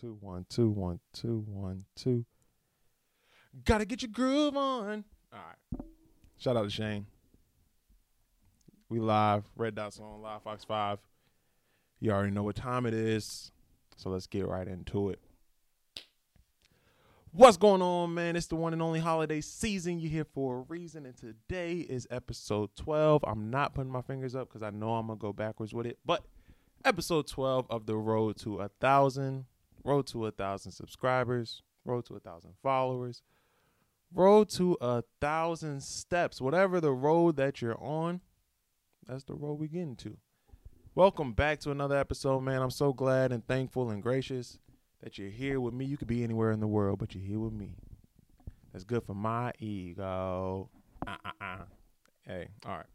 two, 0.00 0.16
one, 0.20 0.46
two, 0.48 0.70
one, 0.70 1.00
two, 1.12 1.44
one, 1.46 1.84
two. 1.94 2.24
Gotta 3.64 3.84
get 3.84 4.02
your 4.02 4.10
groove 4.10 4.56
on. 4.56 5.04
All 5.32 5.38
right. 5.38 5.84
Shout 6.38 6.56
out 6.56 6.64
to 6.64 6.70
Shane. 6.70 7.06
We 8.88 8.98
live. 8.98 9.44
Red 9.56 9.74
Dots 9.74 10.00
on 10.00 10.22
Live 10.22 10.42
Fox 10.42 10.64
5. 10.64 10.98
You 12.00 12.12
already 12.12 12.30
know 12.30 12.42
what 12.42 12.56
time 12.56 12.86
it 12.86 12.94
is. 12.94 13.52
So 13.96 14.08
let's 14.10 14.26
get 14.26 14.48
right 14.48 14.66
into 14.66 15.10
it. 15.10 15.20
What's 17.32 17.58
going 17.58 17.82
on, 17.82 18.14
man? 18.14 18.34
It's 18.34 18.46
the 18.46 18.56
one 18.56 18.72
and 18.72 18.82
only 18.82 18.98
holiday 19.00 19.40
season. 19.40 20.00
You're 20.00 20.10
here 20.10 20.24
for 20.24 20.58
a 20.58 20.60
reason. 20.62 21.04
And 21.06 21.16
today 21.16 21.78
is 21.78 22.08
episode 22.10 22.70
12. 22.74 23.22
I'm 23.24 23.50
not 23.50 23.74
putting 23.74 23.92
my 23.92 24.02
fingers 24.02 24.34
up 24.34 24.48
because 24.48 24.62
I 24.62 24.70
know 24.70 24.94
I'm 24.94 25.06
going 25.06 25.18
to 25.18 25.22
go 25.22 25.32
backwards 25.32 25.72
with 25.74 25.86
it. 25.86 25.98
But 26.04 26.24
episode 26.84 27.28
12 27.28 27.66
of 27.70 27.86
the 27.86 27.96
road 27.96 28.38
to 28.38 28.58
a 28.60 28.68
thousand, 28.80 29.44
road 29.84 30.06
to 30.08 30.26
a 30.26 30.30
thousand 30.30 30.72
subscribers, 30.72 31.62
road 31.84 32.04
to 32.06 32.16
a 32.16 32.20
thousand 32.20 32.52
followers, 32.62 33.22
road 34.14 34.48
to 34.50 34.76
a 34.80 35.02
thousand 35.20 35.82
steps. 35.82 36.40
Whatever 36.40 36.80
the 36.80 36.92
road 36.92 37.36
that 37.36 37.62
you're 37.62 37.80
on, 37.82 38.20
that's 39.06 39.24
the 39.24 39.34
road 39.34 39.54
we 39.58 39.68
getting 39.68 39.96
to. 39.96 40.16
Welcome 40.94 41.32
back 41.32 41.60
to 41.60 41.70
another 41.70 41.96
episode, 41.96 42.40
man. 42.40 42.62
I'm 42.62 42.70
so 42.70 42.92
glad 42.92 43.32
and 43.32 43.46
thankful 43.46 43.90
and 43.90 44.02
gracious 44.02 44.58
that 45.02 45.18
you're 45.18 45.30
here 45.30 45.60
with 45.60 45.72
me. 45.72 45.84
You 45.84 45.96
could 45.96 46.08
be 46.08 46.24
anywhere 46.24 46.50
in 46.50 46.60
the 46.60 46.66
world, 46.66 46.98
but 46.98 47.14
you're 47.14 47.24
here 47.24 47.38
with 47.38 47.52
me. 47.52 47.76
That's 48.72 48.84
good 48.84 49.04
for 49.04 49.14
my 49.14 49.52
ego. 49.58 50.68
Uh, 51.06 51.16
uh, 51.24 51.30
uh. 51.40 51.56
Hey, 52.26 52.48
all 52.66 52.76
right. 52.76 52.86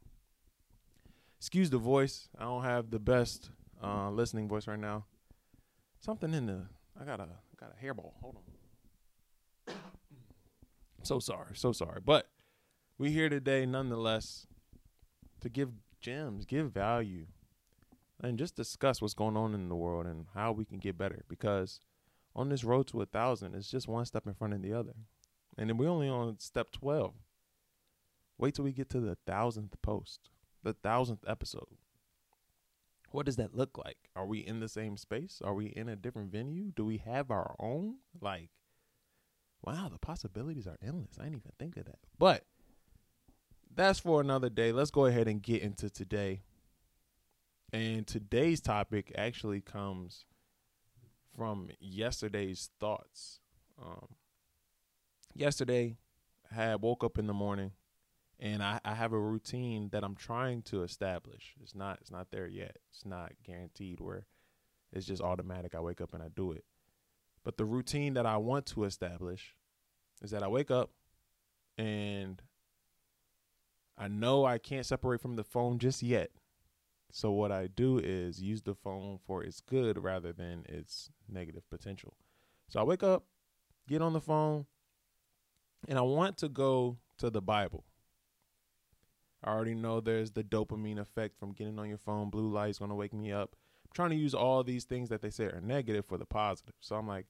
Excuse 1.40 1.70
the 1.70 1.78
voice. 1.78 2.30
I 2.38 2.44
don't 2.44 2.64
have 2.64 2.92
the 2.92 3.00
best 3.00 3.50
uh, 3.84 4.10
listening 4.10 4.48
voice 4.48 4.68
right 4.68 4.80
now. 4.80 5.06
Something 6.00 6.34
in 6.34 6.46
the. 6.46 6.62
I 7.00 7.04
got 7.04 7.20
a 7.20 7.28
got 7.60 7.72
a 7.72 7.86
hairball. 7.86 8.14
Hold 8.22 8.38
on. 9.68 9.76
so 11.04 11.20
sorry, 11.20 11.56
so 11.56 11.72
sorry, 11.72 12.00
but 12.04 12.28
we 12.98 13.12
here 13.12 13.30
today 13.30 13.66
nonetheless 13.66 14.48
to 15.42 15.50
give 15.50 15.70
gems, 16.00 16.46
give 16.46 16.72
value, 16.72 17.26
and 18.22 18.40
just 18.40 18.56
discuss 18.56 19.02
what's 19.02 19.14
going 19.14 19.36
on 19.36 19.54
in 19.54 19.68
the 19.70 19.76
world 19.76 20.06
and 20.06 20.28
how 20.34 20.52
we 20.52 20.64
can 20.64 20.80
get 20.80 20.98
better. 20.98 21.26
Because 21.28 21.82
on 22.36 22.50
this 22.50 22.64
road 22.64 22.88
to 22.88 23.02
a 23.02 23.06
thousand, 23.06 23.56
it's 23.56 23.70
just 23.70 23.88
one 23.88 24.06
step 24.06 24.26
in 24.26 24.34
front 24.34 24.54
of 24.54 24.62
the 24.62 24.74
other, 24.74 24.94
and 25.58 25.70
then 25.70 25.78
we're 25.78 25.90
only 25.90 26.10
on 26.10 26.40
step 26.40 26.72
twelve. 26.72 27.14
Wait 28.38 28.56
till 28.56 28.66
we 28.66 28.74
get 28.74 28.90
to 28.90 29.00
the 29.00 29.18
thousandth 29.26 29.82
post, 29.82 30.30
the 30.64 30.74
thousandth 30.74 31.24
episode. 31.28 31.68
What 33.12 33.26
does 33.26 33.36
that 33.38 33.56
look 33.56 33.78
like? 33.78 34.10
Are 34.16 34.26
we 34.26 34.40
in 34.40 34.60
the 34.60 34.68
same 34.68 34.98
space? 34.98 35.42
Are 35.44 35.54
we 35.54 35.68
in 35.68 35.90
a 35.90 35.96
different 35.96 36.32
venue? 36.32 36.72
Do 36.76 36.86
we 36.86 36.98
have 36.98 37.32
our 37.32 37.56
own? 37.60 37.96
Like, 38.20 38.50
wow, 39.64 39.90
the 39.90 40.00
possibilities 40.00 40.68
are 40.68 40.78
endless. 40.86 41.18
I 41.20 41.24
didn't 41.24 41.38
even 41.38 41.52
think 41.58 41.78
of 41.78 41.86
that. 41.86 42.00
But 42.18 42.44
that's 43.74 44.00
for 44.00 44.22
another 44.22 44.50
day. 44.50 44.72
Let's 44.72 44.92
go 44.92 45.06
ahead 45.06 45.28
and 45.28 45.42
get 45.42 45.62
into 45.62 45.90
today. 45.90 46.42
And 47.74 48.08
today's 48.08 48.62
topic 48.62 49.12
actually 49.18 49.62
comes 49.62 50.26
from 51.36 51.70
yesterday's 51.80 52.70
thoughts. 52.80 53.40
Um, 53.82 54.08
yesterday, 55.34 55.98
I 56.52 56.56
had 56.56 56.82
woke 56.82 57.04
up 57.04 57.18
in 57.18 57.28
the 57.28 57.34
morning, 57.34 57.72
and 58.40 58.62
I, 58.62 58.80
I 58.84 58.94
have 58.94 59.14
a 59.14 59.20
routine 59.20 59.90
that 59.92 60.04
I'm 60.04 60.16
trying 60.16 60.62
to 60.64 60.84
establish. 60.84 61.54
It's 61.62 61.76
not 61.76 62.00
it's 62.02 62.12
not 62.12 62.32
there 62.32 62.48
yet. 62.48 62.78
It's 62.92 63.06
not 63.06 63.34
guaranteed 63.46 64.00
where 64.00 64.26
it's 64.92 65.06
just 65.06 65.22
automatic. 65.22 65.76
I 65.76 65.80
wake 65.80 66.02
up 66.02 66.14
and 66.14 66.24
I 66.24 66.28
do 66.34 66.52
it. 66.52 66.66
But 67.44 67.58
the 67.58 67.66
routine 67.66 68.14
that 68.16 68.26
I 68.26 68.38
want 68.38 68.66
to 68.68 68.84
establish 68.84 69.56
is 70.22 70.32
that 70.32 70.44
I 70.44 70.48
wake 70.48 70.72
up 70.72 70.92
and 71.78 72.42
I 73.98 74.08
know 74.08 74.46
I 74.46 74.58
can't 74.58 74.86
separate 74.86 75.22
from 75.22 75.36
the 75.36 75.44
phone 75.44 75.80
just 75.80 76.04
yet. 76.04 76.32
So 77.12 77.32
what 77.32 77.52
I 77.52 77.68
do 77.68 77.98
is 77.98 78.42
use 78.42 78.64
the 78.64 78.76
phone 78.76 79.20
for 79.26 79.44
its 79.44 79.62
good 79.62 80.04
rather 80.04 80.34
than 80.34 80.66
its 80.68 81.10
negative 81.30 81.70
potential. 81.70 82.14
So 82.68 82.80
I 82.80 82.84
wake 82.84 83.04
up, 83.04 83.24
get 83.88 84.02
on 84.02 84.12
the 84.12 84.20
phone, 84.20 84.66
and 85.88 85.98
I 85.98 86.02
want 86.02 86.38
to 86.40 86.50
go 86.50 86.98
to 87.20 87.30
the 87.30 87.42
Bible. 87.42 87.86
I 89.46 89.52
already 89.52 89.76
know 89.76 90.02
there's 90.02 90.32
the 90.32 90.44
dopamine 90.44 90.98
effect 91.00 91.38
from 91.40 91.54
getting 91.54 91.78
on 91.78 91.88
your 91.88 92.00
phone. 92.00 92.32
Blue 92.32 92.52
light 92.52 92.72
is 92.72 92.80
going 92.80 92.90
to 92.90 92.96
wake 92.96 93.14
me 93.14 93.32
up. 93.32 93.56
I'm 93.86 93.92
trying 93.94 94.10
to 94.10 94.16
use 94.16 94.34
all 94.34 94.64
these 94.64 94.86
things 94.86 95.10
that 95.10 95.22
they 95.22 95.30
say 95.30 95.46
are 95.46 95.62
negative 95.64 96.06
for 96.06 96.18
the 96.18 96.26
positive. 96.26 96.74
So 96.80 96.96
I'm 96.96 97.08
like, 97.08 97.28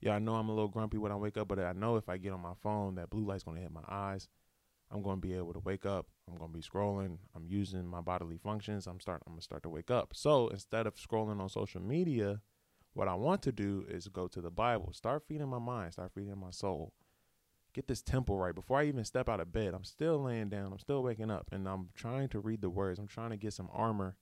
yeah, 0.00 0.12
I 0.12 0.18
know 0.18 0.36
I'm 0.36 0.48
a 0.48 0.54
little 0.54 0.68
grumpy 0.68 0.96
when 0.96 1.12
I 1.12 1.16
wake 1.16 1.36
up, 1.36 1.48
but 1.48 1.58
I 1.58 1.74
know 1.74 1.96
if 1.96 2.08
I 2.08 2.16
get 2.16 2.32
on 2.32 2.40
my 2.40 2.54
phone, 2.62 2.94
that 2.94 3.10
blue 3.10 3.26
light's 3.26 3.44
to 3.44 3.62
hit 3.62 3.70
my 3.70 3.84
eyes. 3.86 4.28
I'm 4.90 5.02
to 5.04 5.16
be 5.16 5.34
able 5.34 5.52
to 5.52 5.60
wake 5.60 5.84
up. 5.84 6.06
I'm 6.26 6.38
to 6.38 6.48
be 6.48 6.62
scrolling. 6.62 7.18
I'm 7.36 7.44
using 7.46 7.86
my 7.86 8.00
bodily 8.00 8.38
functions. 8.38 8.86
I'm 8.86 8.98
start. 8.98 9.22
I'm 9.26 9.36
to 9.36 9.42
start 9.42 9.62
to 9.64 9.68
wake 9.68 9.90
up. 9.90 10.12
So 10.14 10.48
instead 10.48 10.86
of 10.86 10.96
scrolling 10.96 11.40
on 11.40 11.48
social 11.50 11.82
media, 11.82 12.40
what 12.94 13.06
I 13.06 13.14
want 13.14 13.42
to 13.42 13.52
do 13.52 13.84
is 13.88 14.08
go 14.08 14.26
to 14.28 14.40
the 14.40 14.50
Bible. 14.50 14.92
Start 14.92 15.24
feeding 15.28 15.48
my 15.48 15.58
mind. 15.58 15.92
Start 15.92 16.10
feeding 16.14 16.38
my 16.38 16.50
soul. 16.50 16.92
Get 17.72 17.86
this 17.86 18.02
temple 18.02 18.36
right 18.36 18.54
before 18.54 18.80
I 18.80 18.86
even 18.86 19.04
step 19.04 19.28
out 19.28 19.40
of 19.40 19.52
bed. 19.52 19.74
I'm 19.74 19.84
still 19.84 20.22
laying 20.22 20.48
down. 20.48 20.72
I'm 20.72 20.78
still 20.78 21.02
waking 21.02 21.30
up, 21.30 21.48
and 21.52 21.68
I'm 21.68 21.90
trying 21.94 22.28
to 22.30 22.40
read 22.40 22.62
the 22.62 22.70
words. 22.70 22.98
I'm 22.98 23.06
trying 23.06 23.30
to 23.30 23.36
get 23.36 23.52
some 23.52 23.68
armor 23.72 24.16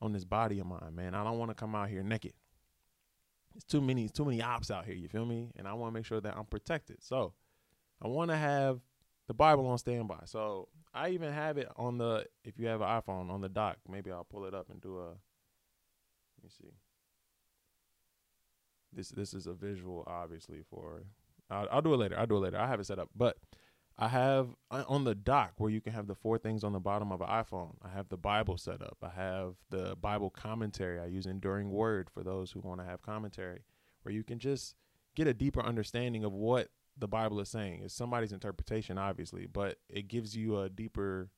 on 0.00 0.12
this 0.12 0.24
body 0.24 0.60
of 0.60 0.66
mine, 0.66 0.94
man. 0.94 1.14
I 1.14 1.24
don't 1.24 1.38
want 1.38 1.50
to 1.50 1.54
come 1.54 1.74
out 1.74 1.88
here 1.88 2.02
naked. 2.02 2.34
It's 3.56 3.64
too 3.64 3.80
many. 3.80 4.08
Too 4.08 4.24
many 4.24 4.40
ops 4.42 4.70
out 4.70 4.84
here. 4.84 4.94
You 4.94 5.08
feel 5.08 5.26
me? 5.26 5.50
And 5.56 5.66
I 5.66 5.74
want 5.74 5.92
to 5.92 5.94
make 5.98 6.06
sure 6.06 6.20
that 6.20 6.36
I'm 6.36 6.44
protected. 6.44 7.02
So 7.02 7.32
I 8.00 8.08
want 8.08 8.30
to 8.30 8.36
have 8.36 8.80
the 9.26 9.34
Bible 9.34 9.66
on 9.66 9.78
standby. 9.78 10.20
So 10.26 10.68
I 10.92 11.10
even 11.10 11.32
have 11.32 11.58
it 11.58 11.68
on 11.76 11.98
the 11.98 12.26
if 12.44 12.58
you 12.58 12.66
have 12.66 12.80
an 12.80 12.88
iPhone 12.88 13.30
on 13.30 13.40
the 13.40 13.48
dock. 13.48 13.78
Maybe 13.88 14.12
I'll 14.12 14.24
pull 14.24 14.44
it 14.44 14.54
up 14.54 14.70
and 14.70 14.80
do 14.80 14.98
a. 14.98 15.08
Let 15.08 16.44
me 16.44 16.50
see. 16.50 16.70
This 18.92 19.08
this 19.08 19.34
is 19.34 19.46
a 19.46 19.54
visual, 19.54 20.04
obviously 20.06 20.62
for. 20.70 21.02
I'll, 21.50 21.68
I'll 21.70 21.82
do 21.82 21.94
it 21.94 21.98
later. 21.98 22.18
I'll 22.18 22.26
do 22.26 22.36
it 22.36 22.40
later. 22.40 22.58
I 22.58 22.66
have 22.66 22.80
it 22.80 22.86
set 22.86 22.98
up, 22.98 23.10
but 23.14 23.36
I 23.96 24.08
have 24.08 24.48
on 24.70 25.04
the 25.04 25.14
dock 25.14 25.52
where 25.58 25.70
you 25.70 25.80
can 25.80 25.92
have 25.92 26.08
the 26.08 26.16
four 26.16 26.36
things 26.36 26.64
on 26.64 26.72
the 26.72 26.80
bottom 26.80 27.12
of 27.12 27.20
an 27.20 27.28
iPhone. 27.28 27.76
I 27.82 27.90
have 27.90 28.08
the 28.08 28.16
Bible 28.16 28.58
set 28.58 28.82
up. 28.82 28.98
I 29.02 29.10
have 29.10 29.54
the 29.70 29.96
Bible 30.00 30.30
commentary. 30.30 30.98
I 30.98 31.06
use 31.06 31.26
Enduring 31.26 31.70
Word 31.70 32.10
for 32.10 32.24
those 32.24 32.50
who 32.50 32.60
want 32.60 32.80
to 32.80 32.86
have 32.86 33.02
commentary, 33.02 33.60
where 34.02 34.12
you 34.12 34.24
can 34.24 34.40
just 34.40 34.74
get 35.14 35.28
a 35.28 35.34
deeper 35.34 35.62
understanding 35.62 36.24
of 36.24 36.32
what 36.32 36.70
the 36.98 37.06
Bible 37.06 37.38
is 37.40 37.48
saying. 37.48 37.82
It's 37.84 37.94
somebody's 37.94 38.32
interpretation, 38.32 38.98
obviously, 38.98 39.46
but 39.46 39.78
it 39.88 40.08
gives 40.08 40.36
you 40.36 40.58
a 40.58 40.68
deeper, 40.68 41.30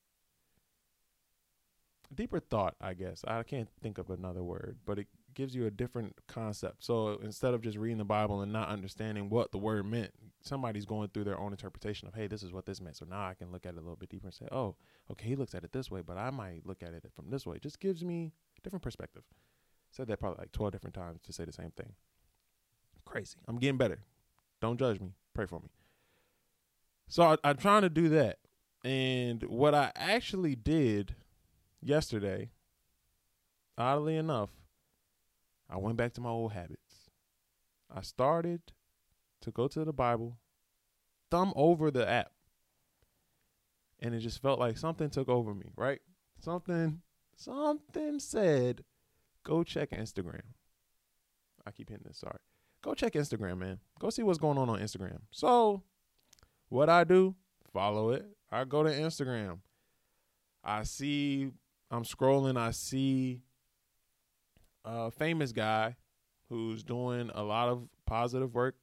deeper 2.15 2.41
thought. 2.41 2.77
I 2.81 2.95
guess 2.95 3.23
I 3.27 3.43
can't 3.43 3.69
think 3.83 3.99
of 3.99 4.09
another 4.09 4.43
word, 4.43 4.79
but 4.87 4.99
it 4.99 5.09
gives 5.37 5.55
you 5.55 5.67
a 5.67 5.71
different 5.71 6.17
concept. 6.27 6.83
So 6.83 7.21
instead 7.23 7.55
of 7.55 7.61
just 7.61 7.77
reading 7.77 7.99
the 7.99 8.05
Bible 8.05 8.41
and 8.41 8.53
not 8.53 8.69
understanding 8.69 9.29
what 9.29 9.53
the 9.53 9.59
word 9.59 9.87
meant, 9.87 10.11
somebody's 10.43 10.87
going 10.87 11.09
through 11.11 11.25
their 11.25 11.39
own 11.39 11.53
interpretation 11.53 12.09
of, 12.09 12.15
hey, 12.15 12.27
this 12.27 12.43
is 12.43 12.53
what 12.53 12.67
this 12.67 12.81
meant. 12.81 12.97
So 12.97 13.05
now 13.09 13.25
I 13.25 13.35
can 13.35 13.53
look 13.53 13.67
at 13.67 13.75
it 13.75 13.77
a 13.77 13.81
little 13.81 13.97
bit 13.97 14.09
deeper 14.09 14.27
and 14.27 14.35
say, 14.35 14.49
oh, 14.51 14.75
okay, 15.13 15.29
he 15.29 15.37
looks 15.37 15.55
at 15.55 15.63
it 15.63 15.73
this 15.73 15.91
way, 15.91 16.01
but 16.01 16.17
I 16.17 16.31
might 16.31 16.67
look 16.67 16.83
at 16.83 16.95
it 16.95 17.05
from 17.15 17.31
this 17.31 17.47
way. 17.47 17.57
It 17.57 17.63
just 17.63 17.79
gives 17.79 18.03
me 18.03 18.33
a 18.59 18.63
different 18.63 18.83
perspective. 18.83 19.23
Said 19.91 20.09
that 20.09 20.19
probably 20.19 20.39
like 20.41 20.53
12 20.53 20.73
different 20.73 20.95
times 20.95 21.21
to 21.23 21.33
say 21.33 21.45
the 21.45 21.53
same 21.53 21.71
thing. 21.71 21.93
Crazy. 23.05 23.37
I'm 23.47 23.59
getting 23.59 23.79
better. 23.79 24.01
Don't 24.61 24.79
judge 24.79 24.99
me. 24.99 25.13
Pray 25.35 25.47
for 25.47 25.61
me. 25.61 25.69
So 27.09 27.23
I, 27.23 27.37
I'm 27.45 27.57
trying 27.57 27.83
to 27.83 27.91
do 27.91 28.09
that. 28.09 28.39
And 28.83 29.43
what 29.45 29.75
I 29.75 29.93
actually 29.95 30.57
did 30.57 31.15
yesterday, 31.83 32.51
oddly 33.79 34.17
enough, 34.17 34.51
I 35.69 35.79
went 35.79 35.97
back 35.97 36.13
to 36.15 36.21
my 36.21 36.31
old 36.31 36.53
habits. 36.53 37.11
I 37.95 38.03
started 38.03 38.61
to 39.43 39.51
go 39.51 39.69
to 39.69 39.85
the 39.85 39.93
Bible, 39.93 40.39
thumb 41.31 41.53
over 41.57 41.91
the 41.91 42.09
app. 42.09 42.33
And 44.01 44.15
it 44.15 44.21
just 44.21 44.43
felt 44.43 44.61
like 44.61 44.77
something 44.77 45.09
took 45.09 45.29
over 45.29 45.55
me, 45.55 45.73
right? 45.77 46.01
Something 46.41 47.01
something 47.37 48.19
said, 48.19 48.85
go 49.43 49.63
check 49.63 49.91
Instagram. 49.91 50.43
I 51.67 51.71
keep 51.71 51.89
hitting 51.89 52.05
this, 52.07 52.19
sorry. 52.19 52.39
Go 52.83 52.95
check 52.95 53.15
Instagram, 53.15 53.59
man. 53.59 53.79
Go 53.99 54.11
see 54.11 54.23
what's 54.23 54.39
going 54.39 54.59
on 54.59 54.69
on 54.69 54.79
Instagram. 54.79 55.21
So, 55.31 55.83
what 56.69 56.89
I 56.89 57.05
do, 57.05 57.35
follow 57.73 58.11
it. 58.11 58.27
I 58.51 58.65
go 58.65 58.83
to 58.83 58.91
Instagram. 58.91 59.59
I 60.63 60.83
see 60.83 61.51
I'm 61.91 62.05
scrolling, 62.05 62.59
I 62.59 62.73
see 62.73 63.43
a 64.87 65.11
famous 65.11 65.53
guy 65.53 65.97
who's 66.49 66.83
doing 66.83 67.31
a 67.35 67.43
lot 67.43 67.69
of 67.69 67.89
positive 68.07 68.55
work 68.55 68.77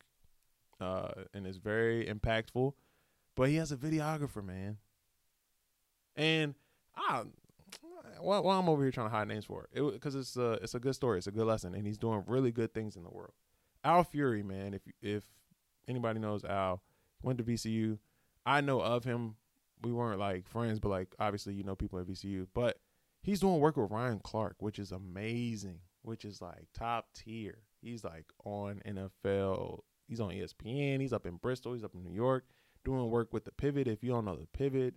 uh, 0.79 1.11
and 1.33 1.47
is 1.47 1.57
very 1.57 2.05
impactful. 2.05 2.73
But 3.35 3.49
he 3.49 3.55
has 3.55 3.71
a 3.71 3.77
videographer, 3.77 4.43
man. 4.45 4.77
And 6.15 6.53
I, 6.95 7.23
well, 8.21 8.47
I'm 8.51 8.69
over 8.69 8.83
here 8.83 8.91
trying 8.91 9.09
to 9.09 9.15
hide 9.15 9.27
names 9.27 9.45
for 9.45 9.67
it, 9.71 9.93
because 9.93 10.13
it, 10.13 10.19
it's 10.19 10.37
a 10.37 10.51
it's 10.53 10.75
a 10.75 10.79
good 10.79 10.93
story, 10.93 11.17
it's 11.17 11.25
a 11.25 11.31
good 11.31 11.47
lesson, 11.47 11.73
and 11.73 11.87
he's 11.87 11.97
doing 11.97 12.23
really 12.27 12.51
good 12.51 12.73
things 12.73 12.95
in 12.95 13.03
the 13.03 13.09
world. 13.09 13.33
Al 13.83 14.03
Fury, 14.03 14.43
man. 14.43 14.75
If 14.75 14.81
if 15.01 15.23
anybody 15.87 16.19
knows 16.19 16.43
Al, 16.43 16.81
went 17.23 17.39
to 17.39 17.43
VCU. 17.43 17.97
I 18.45 18.61
know 18.61 18.81
of 18.81 19.03
him. 19.03 19.35
We 19.81 19.91
weren't 19.91 20.19
like 20.19 20.47
friends, 20.47 20.79
but 20.79 20.89
like 20.89 21.15
obviously 21.19 21.53
you 21.53 21.63
know 21.63 21.75
people 21.75 21.99
at 21.99 22.05
VCU. 22.05 22.47
But 22.53 22.79
he's 23.21 23.39
doing 23.39 23.59
work 23.59 23.77
with 23.77 23.91
Ryan 23.91 24.19
Clark, 24.19 24.57
which 24.59 24.79
is 24.79 24.91
amazing, 24.91 25.79
which 26.03 26.23
is 26.23 26.41
like 26.41 26.67
top 26.73 27.07
tier. 27.13 27.63
He's 27.81 28.03
like 28.03 28.25
on 28.45 28.81
NFL. 28.85 29.79
He's 30.07 30.19
on 30.19 30.29
ESPN. 30.29 31.01
He's 31.01 31.13
up 31.13 31.25
in 31.25 31.37
Bristol. 31.37 31.73
He's 31.73 31.83
up 31.83 31.95
in 31.95 32.03
New 32.03 32.13
York 32.13 32.45
doing 32.83 33.09
work 33.09 33.33
with 33.33 33.45
the 33.45 33.51
pivot. 33.51 33.87
If 33.87 34.03
you 34.03 34.11
don't 34.11 34.25
know 34.25 34.35
the 34.35 34.47
pivot, 34.47 34.95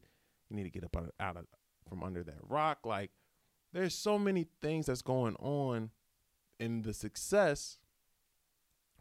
you 0.49 0.56
need 0.56 0.64
to 0.64 0.70
get 0.70 0.85
up 0.85 0.97
out 1.20 1.37
of, 1.37 1.47
from 1.88 2.03
under 2.03 2.23
that 2.25 2.38
rock. 2.43 2.81
Like 2.85 3.11
there's 3.73 3.94
so 3.94 4.19
many 4.19 4.47
things 4.61 4.87
that's 4.87 5.03
going 5.03 5.37
on 5.37 5.91
in 6.58 6.82
the 6.82 6.94
success 6.94 7.79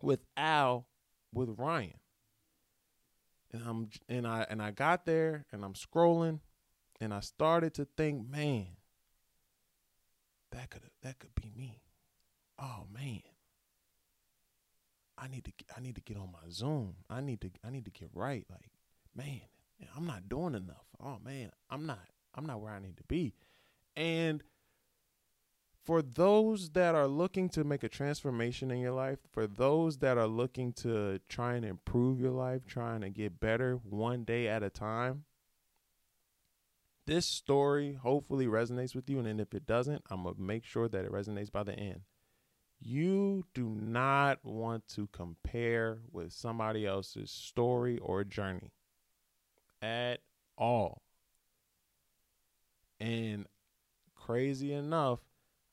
with 0.01 0.25
Al 0.37 0.87
with 1.33 1.55
Ryan. 1.57 1.99
And 3.51 3.63
I'm 3.65 3.89
and 4.09 4.27
I 4.27 4.45
and 4.49 4.61
I 4.61 4.71
got 4.71 5.05
there 5.05 5.45
and 5.51 5.63
I'm 5.63 5.73
scrolling 5.73 6.39
and 6.99 7.13
I 7.13 7.21
started 7.21 7.73
to 7.75 7.87
think, 7.97 8.29
man, 8.29 8.67
that 10.51 10.69
could 10.69 10.81
that 11.03 11.19
could 11.19 11.35
be 11.35 11.51
me. 11.55 11.81
Oh 12.59 12.85
man. 12.93 13.21
I 15.17 15.27
need 15.27 15.45
to 15.45 15.51
I 15.75 15.79
need 15.79 15.95
to 15.95 16.01
get 16.01 16.17
on 16.17 16.31
my 16.31 16.49
Zoom. 16.49 16.95
I 17.09 17.21
need 17.21 17.41
to 17.41 17.49
I 17.65 17.69
need 17.69 17.85
to 17.85 17.91
get 17.91 18.09
right. 18.13 18.45
Like, 18.49 18.71
man, 19.15 19.41
I'm 19.95 20.05
not 20.05 20.27
doing 20.29 20.55
enough. 20.55 20.85
Oh 21.01 21.17
man, 21.23 21.51
I'm 21.69 21.85
not 21.85 21.99
I'm 22.33 22.45
not 22.45 22.61
where 22.61 22.73
I 22.73 22.79
need 22.79 22.97
to 22.97 23.03
be. 23.03 23.33
And 23.95 24.43
for 25.85 26.01
those 26.01 26.71
that 26.71 26.95
are 26.95 27.07
looking 27.07 27.47
to 27.49 27.63
make 27.63 27.83
a 27.83 27.89
transformation 27.89 28.71
in 28.71 28.79
your 28.79 28.91
life, 28.91 29.19
for 29.31 29.45
those 29.45 29.99
that 29.99 30.17
are 30.17 30.27
looking 30.27 30.73
to 30.73 31.19
try 31.29 31.53
and 31.53 31.63
improve 31.63 32.19
your 32.19 32.31
life, 32.31 32.65
trying 32.65 33.01
to 33.01 33.09
get 33.09 33.39
better 33.39 33.75
one 33.75 34.23
day 34.23 34.47
at 34.47 34.63
a 34.63 34.69
time, 34.71 35.25
this 37.05 37.27
story 37.27 37.93
hopefully 37.93 38.47
resonates 38.47 38.95
with 38.95 39.09
you. 39.09 39.19
And 39.19 39.39
if 39.39 39.53
it 39.53 39.67
doesn't, 39.67 40.03
I'm 40.09 40.23
going 40.23 40.35
to 40.35 40.41
make 40.41 40.65
sure 40.65 40.87
that 40.87 41.05
it 41.05 41.11
resonates 41.11 41.51
by 41.51 41.61
the 41.61 41.73
end. 41.73 42.01
You 42.87 43.45
do 43.55 43.75
not 43.81 44.45
want 44.45 44.87
to 44.89 45.07
compare 45.07 45.97
with 46.11 46.31
somebody 46.31 46.85
else's 46.85 47.31
story 47.31 47.97
or 47.97 48.23
journey 48.23 48.73
at 49.81 50.19
all. 50.55 51.01
And 52.99 53.47
crazy 54.13 54.71
enough, 54.71 55.21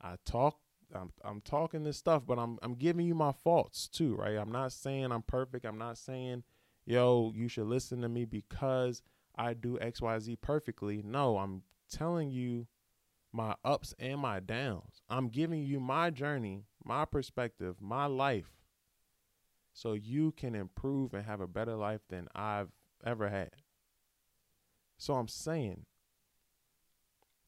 I 0.01 0.15
talk 0.25 0.59
I'm 0.95 1.13
I'm 1.23 1.43
talking 1.43 1.85
this 1.85 1.99
stuff, 1.99 2.23
but 2.27 2.39
I'm 2.39 2.59
I'm 2.63 2.77
giving 2.77 3.05
you 3.05 3.15
my 3.15 3.33
faults 3.33 3.89
too, 3.89 4.15
right? 4.17 4.39
I'm 4.39 4.51
not 4.51 4.73
saying 4.73 5.13
I'm 5.13 5.21
perfect. 5.21 5.67
I'm 5.67 5.77
not 5.77 5.99
saying, 5.99 6.45
yo, 6.87 7.31
you 7.35 7.47
should 7.47 7.67
listen 7.67 8.01
to 8.01 8.09
me 8.09 8.25
because 8.25 9.03
I 9.37 9.53
do 9.53 9.77
XYZ 9.83 10.41
perfectly. 10.41 11.03
No, 11.05 11.37
I'm 11.37 11.61
telling 11.91 12.31
you 12.31 12.69
my 13.35 13.55
ups 13.67 13.95
and 13.99 14.19
my 14.19 14.41
downs. 14.41 15.03
I'm 15.11 15.29
giving 15.29 15.63
you 15.63 15.79
my 15.79 16.09
journey, 16.09 16.65
my 16.85 17.05
perspective, 17.05 17.77
my 17.81 18.07
life 18.07 18.51
so 19.73 19.95
you 19.95 20.33
can 20.33 20.55
improve 20.55 21.15
and 21.15 21.25
have 21.25 21.41
a 21.41 21.47
better 21.47 21.75
life 21.75 22.03
than 22.09 22.29
I've 22.35 22.71
ever 23.05 23.29
had. 23.29 23.51
So 24.99 25.15
I'm 25.15 25.29
saying 25.29 25.87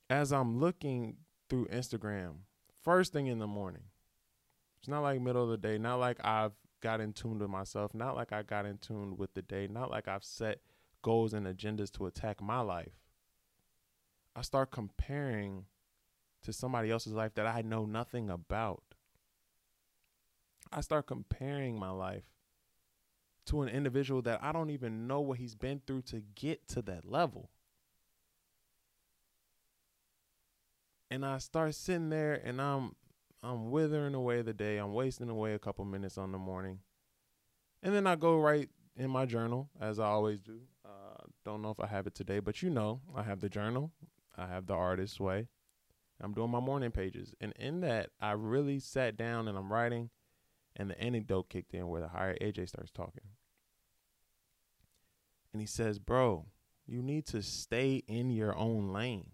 as 0.09 0.33
I'm 0.33 0.59
looking 0.59 1.17
through 1.49 1.67
Instagram 1.67 2.37
first 2.85 3.13
thing 3.13 3.27
in 3.27 3.39
the 3.39 3.47
morning. 3.47 3.85
It's 4.79 4.89
not 4.89 5.01
like 5.01 5.21
middle 5.21 5.45
of 5.45 5.49
the 5.49 5.57
day, 5.57 5.79
not 5.79 5.97
like 5.97 6.19
I've 6.23 6.53
got 6.83 7.01
in 7.01 7.15
tune 7.15 7.39
with 7.39 7.49
myself, 7.49 7.95
not 7.95 8.15
like 8.15 8.33
I 8.33 8.43
got 8.43 8.67
in 8.67 8.77
tune 8.79 9.17
with 9.17 9.33
the 9.33 9.41
day, 9.43 9.67
not 9.67 9.91
like 9.91 10.07
I've 10.07 10.25
set 10.25 10.61
goals 11.01 11.33
and 11.33 11.47
agendas 11.47 11.91
to 11.93 12.07
attack 12.07 12.43
my 12.43 12.61
life. 12.61 12.93
I 14.37 14.43
start 14.43 14.71
comparing 14.71 15.65
to 16.43 16.53
somebody 16.53 16.91
else's 16.91 17.15
life 17.15 17.35
that 17.37 17.47
I 17.47 17.63
know 17.63 17.87
nothing 17.87 18.29
about. 18.29 18.94
I 20.73 20.81
start 20.81 21.07
comparing 21.07 21.79
my 21.79 21.91
life 21.91 22.25
to 23.47 23.63
an 23.63 23.69
individual 23.69 24.23
that 24.23 24.43
I 24.43 24.53
don't 24.53 24.71
even 24.71 25.07
know 25.07 25.21
what 25.21 25.39
he's 25.39 25.55
been 25.55 25.81
through 25.87 26.03
to 26.03 26.23
get 26.35 26.67
to 26.69 26.83
that 26.83 27.05
level. 27.05 27.51
and 31.15 31.25
I 31.25 31.39
start 31.39 31.77
sitting 31.77 32.09
there 32.09 32.41
and 32.45 32.61
I'm 32.61 32.97
I'm 33.43 33.71
withering 33.71 34.15
away 34.15 34.43
the 34.43 34.53
day. 34.53 34.79
I'm 34.79 34.95
wasting 34.95 35.29
away 35.29 35.53
a 35.53 35.59
couple 35.59 35.85
minutes 35.85 36.19
on 36.19 36.33
the 36.33 36.39
morning. 36.39 36.81
And 37.83 37.95
then 37.95 38.07
I 38.07 38.17
go 38.17 38.39
right 38.39 38.71
in 38.97 39.11
my 39.11 39.27
journal, 39.27 39.69
as 39.79 40.01
I 40.01 40.07
always 40.07 40.41
do. 40.41 40.61
Uh, 40.85 41.23
don't 41.45 41.61
know 41.61 41.71
if 41.71 41.79
I 41.79 41.87
have 41.87 42.07
it 42.07 42.15
today, 42.15 42.41
but 42.41 42.63
you 42.63 42.71
know, 42.71 43.03
I 43.15 43.23
have 43.23 43.41
the 43.41 43.51
journal. 43.51 43.93
I 44.37 44.47
have 44.47 44.67
the 44.67 44.73
artist's 44.73 45.21
way. 45.21 45.49
I'm 46.23 46.33
doing 46.33 46.51
my 46.51 46.61
morning 46.61 46.91
pages. 46.91 47.35
And 47.39 47.53
in 47.59 47.81
that, 47.83 48.11
I 48.19 48.33
really 48.33 48.81
sat 48.81 49.17
down 49.17 49.47
and 49.47 49.59
I'm 49.59 49.71
writing, 49.71 50.09
and 50.77 50.91
the 50.91 51.01
anecdote 51.01 51.49
kicked 51.49 51.75
in 51.75 51.89
where 51.89 52.01
the 52.01 52.09
higher 52.09 52.37
AJ 52.41 52.69
starts 52.69 52.91
talking. 52.91 53.29
And 55.53 55.61
he 55.61 55.67
says, 55.67 55.99
Bro, 55.99 56.47
you 56.87 57.03
need 57.03 57.27
to 57.27 57.43
stay 57.43 58.03
in 58.09 58.31
your 58.31 58.57
own 58.57 58.93
lane 58.93 59.31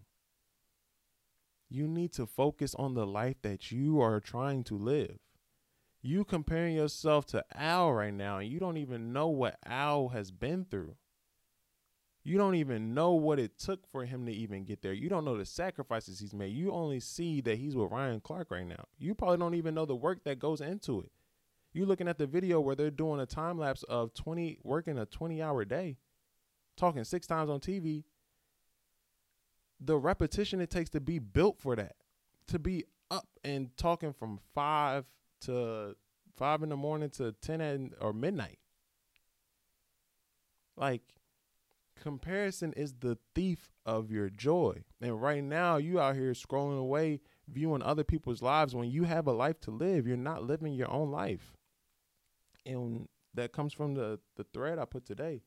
you 1.71 1.87
need 1.87 2.11
to 2.13 2.25
focus 2.27 2.75
on 2.75 2.93
the 2.93 3.07
life 3.07 3.41
that 3.43 3.71
you 3.71 4.01
are 4.01 4.19
trying 4.19 4.63
to 4.65 4.77
live. 4.77 5.17
You 6.01 6.25
comparing 6.25 6.75
yourself 6.75 7.25
to 7.27 7.45
Al 7.55 7.93
right 7.93 8.13
now, 8.13 8.39
and 8.39 8.49
you 8.49 8.59
don't 8.59 8.77
even 8.77 9.13
know 9.13 9.29
what 9.29 9.57
Al 9.65 10.09
has 10.09 10.31
been 10.31 10.65
through. 10.65 10.95
You 12.23 12.37
don't 12.37 12.55
even 12.55 12.93
know 12.93 13.13
what 13.13 13.39
it 13.39 13.57
took 13.57 13.87
for 13.89 14.05
him 14.05 14.25
to 14.25 14.31
even 14.31 14.65
get 14.65 14.81
there. 14.81 14.93
You 14.93 15.09
don't 15.09 15.25
know 15.25 15.37
the 15.37 15.45
sacrifices 15.45 16.19
he's 16.19 16.33
made. 16.33 16.53
You 16.53 16.71
only 16.71 16.99
see 16.99 17.41
that 17.41 17.57
he's 17.57 17.75
with 17.75 17.91
Ryan 17.91 18.19
Clark 18.19 18.51
right 18.51 18.67
now. 18.67 18.85
You 18.97 19.15
probably 19.15 19.37
don't 19.37 19.55
even 19.55 19.73
know 19.73 19.85
the 19.85 19.95
work 19.95 20.23
that 20.25 20.39
goes 20.39 20.61
into 20.61 20.99
it. 20.99 21.11
You 21.73 21.85
looking 21.85 22.07
at 22.07 22.17
the 22.17 22.27
video 22.27 22.59
where 22.59 22.75
they're 22.75 22.91
doing 22.91 23.21
a 23.21 23.25
time 23.25 23.57
lapse 23.57 23.83
of 23.83 24.13
20 24.13 24.59
working 24.63 24.97
a 24.97 25.05
20 25.05 25.41
hour 25.41 25.63
day, 25.63 25.97
talking 26.75 27.03
six 27.03 27.27
times 27.27 27.49
on 27.49 27.59
TV, 27.59 28.03
the 29.79 29.97
repetition 29.97 30.59
it 30.59 30.69
takes 30.69 30.89
to 30.91 30.99
be 30.99 31.19
built 31.19 31.57
for 31.57 31.75
that, 31.75 31.95
to 32.47 32.59
be 32.59 32.85
up 33.09 33.27
and 33.43 33.75
talking 33.77 34.13
from 34.13 34.39
five 34.53 35.05
to 35.41 35.95
five 36.35 36.61
in 36.61 36.69
the 36.69 36.77
morning 36.77 37.09
to 37.09 37.31
ten 37.41 37.61
at, 37.61 37.79
or 37.99 38.13
midnight. 38.13 38.59
Like 40.75 41.01
comparison 41.99 42.73
is 42.73 42.93
the 42.99 43.17
thief 43.33 43.71
of 43.85 44.11
your 44.11 44.29
joy. 44.29 44.83
And 45.01 45.21
right 45.21 45.43
now 45.43 45.77
you 45.77 45.99
out 45.99 46.15
here 46.15 46.33
scrolling 46.33 46.79
away 46.79 47.21
viewing 47.47 47.81
other 47.81 48.03
people's 48.03 48.41
lives 48.41 48.75
when 48.75 48.89
you 48.89 49.03
have 49.03 49.27
a 49.27 49.31
life 49.31 49.59
to 49.61 49.71
live. 49.71 50.07
You're 50.07 50.17
not 50.17 50.43
living 50.43 50.73
your 50.73 50.91
own 50.91 51.11
life. 51.11 51.53
And 52.65 53.07
that 53.33 53.51
comes 53.51 53.73
from 53.73 53.93
the 53.95 54.19
the 54.35 54.45
thread 54.53 54.79
I 54.79 54.85
put 54.85 55.05
today. 55.05 55.41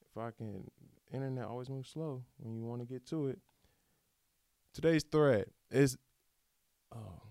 If 0.00 0.16
I 0.16 0.30
can 0.30 0.70
internet 1.12 1.46
always 1.46 1.68
moves 1.68 1.90
slow 1.90 2.24
when 2.38 2.54
you 2.56 2.64
want 2.64 2.80
to 2.80 2.86
get 2.86 3.06
to 3.06 3.28
it. 3.28 3.38
Today's 4.74 5.04
thread 5.04 5.46
is 5.70 5.96
oh 6.94 7.22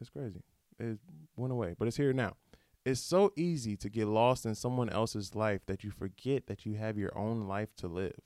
it's 0.00 0.10
crazy. 0.10 0.42
It 0.78 0.98
went 1.36 1.52
away, 1.52 1.74
but 1.78 1.86
it's 1.86 1.96
here 1.96 2.12
now. 2.12 2.36
It's 2.84 3.00
so 3.00 3.32
easy 3.36 3.76
to 3.76 3.88
get 3.88 4.08
lost 4.08 4.44
in 4.44 4.56
someone 4.56 4.90
else's 4.90 5.36
life 5.36 5.64
that 5.66 5.84
you 5.84 5.92
forget 5.92 6.48
that 6.48 6.66
you 6.66 6.74
have 6.74 6.98
your 6.98 7.16
own 7.16 7.46
life 7.46 7.76
to 7.76 7.86
live. 7.86 8.18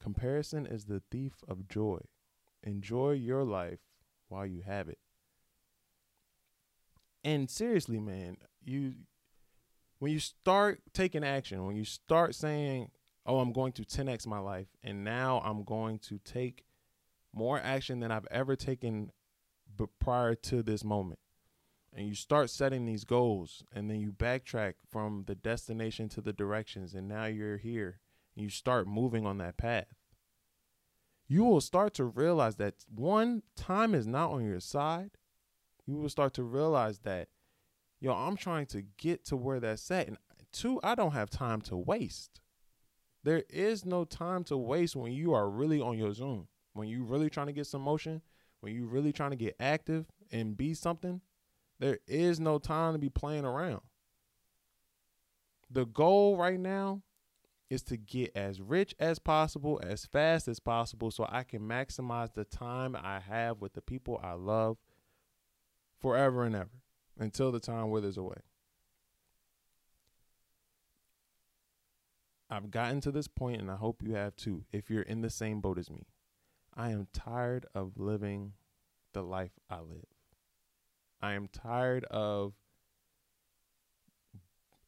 Comparison 0.00 0.64
is 0.66 0.84
the 0.84 1.02
thief 1.10 1.32
of 1.48 1.68
joy. 1.68 1.98
Enjoy 2.62 3.10
your 3.10 3.42
life 3.42 3.80
while 4.28 4.46
you 4.46 4.62
have 4.62 4.88
it. 4.88 4.98
And 7.24 7.48
seriously, 7.48 8.00
man, 8.00 8.38
you 8.60 8.94
when 9.98 10.10
you 10.10 10.18
start 10.18 10.82
taking 10.92 11.22
action, 11.22 11.64
when 11.64 11.76
you 11.76 11.84
start 11.84 12.34
saying, 12.34 12.90
"Oh, 13.24 13.38
I'm 13.38 13.52
going 13.52 13.72
to 13.74 13.84
10x 13.84 14.26
my 14.26 14.40
life," 14.40 14.68
and 14.82 15.04
now 15.04 15.40
I'm 15.44 15.62
going 15.62 16.00
to 16.00 16.18
take 16.18 16.64
more 17.32 17.58
action 17.58 18.00
than 18.00 18.10
I've 18.10 18.26
ever 18.30 18.56
taken 18.56 19.12
prior 20.00 20.34
to 20.34 20.62
this 20.62 20.84
moment, 20.84 21.20
and 21.92 22.06
you 22.06 22.14
start 22.14 22.50
setting 22.50 22.84
these 22.84 23.04
goals, 23.04 23.64
and 23.72 23.88
then 23.88 24.00
you 24.00 24.12
backtrack 24.12 24.74
from 24.90 25.24
the 25.26 25.34
destination 25.34 26.08
to 26.10 26.20
the 26.20 26.32
directions, 26.32 26.94
and 26.94 27.08
now 27.08 27.26
you're 27.26 27.56
here, 27.56 28.00
and 28.34 28.42
you 28.42 28.50
start 28.50 28.86
moving 28.86 29.24
on 29.26 29.38
that 29.38 29.56
path. 29.56 29.94
You 31.26 31.44
will 31.44 31.60
start 31.60 31.94
to 31.94 32.04
realize 32.04 32.56
that 32.56 32.84
one, 32.94 33.42
time 33.56 33.94
is 33.94 34.06
not 34.06 34.30
on 34.30 34.44
your 34.44 34.60
side. 34.60 35.12
You 35.86 35.96
will 35.96 36.08
start 36.08 36.34
to 36.34 36.42
realize 36.42 37.00
that 37.00 37.28
yo, 38.00 38.12
I'm 38.12 38.36
trying 38.36 38.66
to 38.66 38.82
get 38.98 39.24
to 39.26 39.36
where 39.36 39.60
that's 39.60 39.88
at. 39.90 40.08
And 40.08 40.18
two, 40.52 40.80
I 40.82 40.96
don't 40.96 41.12
have 41.12 41.30
time 41.30 41.60
to 41.62 41.76
waste. 41.76 42.40
There 43.22 43.44
is 43.48 43.84
no 43.84 44.04
time 44.04 44.42
to 44.44 44.56
waste 44.56 44.96
when 44.96 45.12
you 45.12 45.32
are 45.34 45.48
really 45.48 45.80
on 45.80 45.96
your 45.96 46.12
Zoom. 46.12 46.48
When 46.72 46.88
you 46.88 47.04
really 47.04 47.30
trying 47.30 47.46
to 47.46 47.52
get 47.52 47.68
some 47.68 47.82
motion, 47.82 48.22
when 48.60 48.74
you 48.74 48.86
really 48.86 49.12
trying 49.12 49.30
to 49.30 49.36
get 49.36 49.54
active 49.60 50.06
and 50.32 50.56
be 50.56 50.74
something, 50.74 51.20
There 51.78 51.98
is 52.06 52.38
no 52.38 52.58
time 52.58 52.92
to 52.92 52.98
be 53.00 53.08
playing 53.08 53.44
around. 53.44 53.80
The 55.68 55.84
goal 55.84 56.36
right 56.36 56.60
now 56.60 57.02
is 57.68 57.82
to 57.84 57.96
get 57.96 58.30
as 58.36 58.60
rich 58.60 58.94
as 59.00 59.18
possible, 59.18 59.80
as 59.82 60.06
fast 60.06 60.46
as 60.46 60.60
possible, 60.60 61.10
so 61.10 61.26
I 61.28 61.42
can 61.42 61.62
maximize 61.62 62.34
the 62.34 62.44
time 62.44 62.94
I 62.94 63.18
have 63.18 63.60
with 63.60 63.72
the 63.72 63.82
people 63.82 64.20
I 64.22 64.34
love 64.34 64.76
forever 66.02 66.44
and 66.44 66.54
ever 66.54 66.82
until 67.18 67.52
the 67.52 67.60
time 67.60 67.90
withers 67.90 68.18
away. 68.18 68.42
I've 72.50 72.70
gotten 72.70 73.00
to 73.02 73.10
this 73.10 73.28
point, 73.28 73.62
and 73.62 73.70
I 73.70 73.76
hope 73.76 74.02
you 74.02 74.14
have 74.14 74.36
too, 74.36 74.64
if 74.72 74.90
you're 74.90 75.02
in 75.02 75.22
the 75.22 75.30
same 75.30 75.62
boat 75.62 75.78
as 75.78 75.90
me. 75.90 76.06
I 76.76 76.90
am 76.90 77.08
tired 77.12 77.64
of 77.74 77.98
living 77.98 78.52
the 79.14 79.22
life 79.22 79.52
I 79.70 79.80
live. 79.80 80.04
I 81.22 81.32
am 81.32 81.48
tired 81.48 82.04
of 82.06 82.52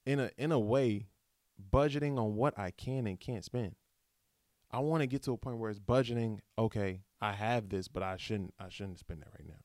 in 0.05 0.19
a 0.19 0.31
in 0.37 0.53
a 0.53 0.59
way 0.59 1.07
budgeting 1.71 2.19
on 2.19 2.35
what 2.35 2.59
I 2.59 2.71
can 2.71 3.07
and 3.07 3.19
can't 3.21 3.45
spend. 3.45 3.77
I 4.71 4.81
want 4.81 5.03
to 5.03 5.07
get 5.07 5.23
to 5.23 5.33
a 5.33 5.37
point 5.37 5.59
where 5.59 5.71
it's 5.71 5.79
budgeting, 5.79 6.41
okay, 6.59 7.03
I 7.21 7.33
have 7.33 7.69
this, 7.69 7.87
but 7.87 8.03
I 8.03 8.17
shouldn't 8.17 8.53
I 8.59 8.69
shouldn't 8.69 8.99
spend 8.99 9.23
it 9.23 9.29
right 9.39 9.47
now. 9.47 9.63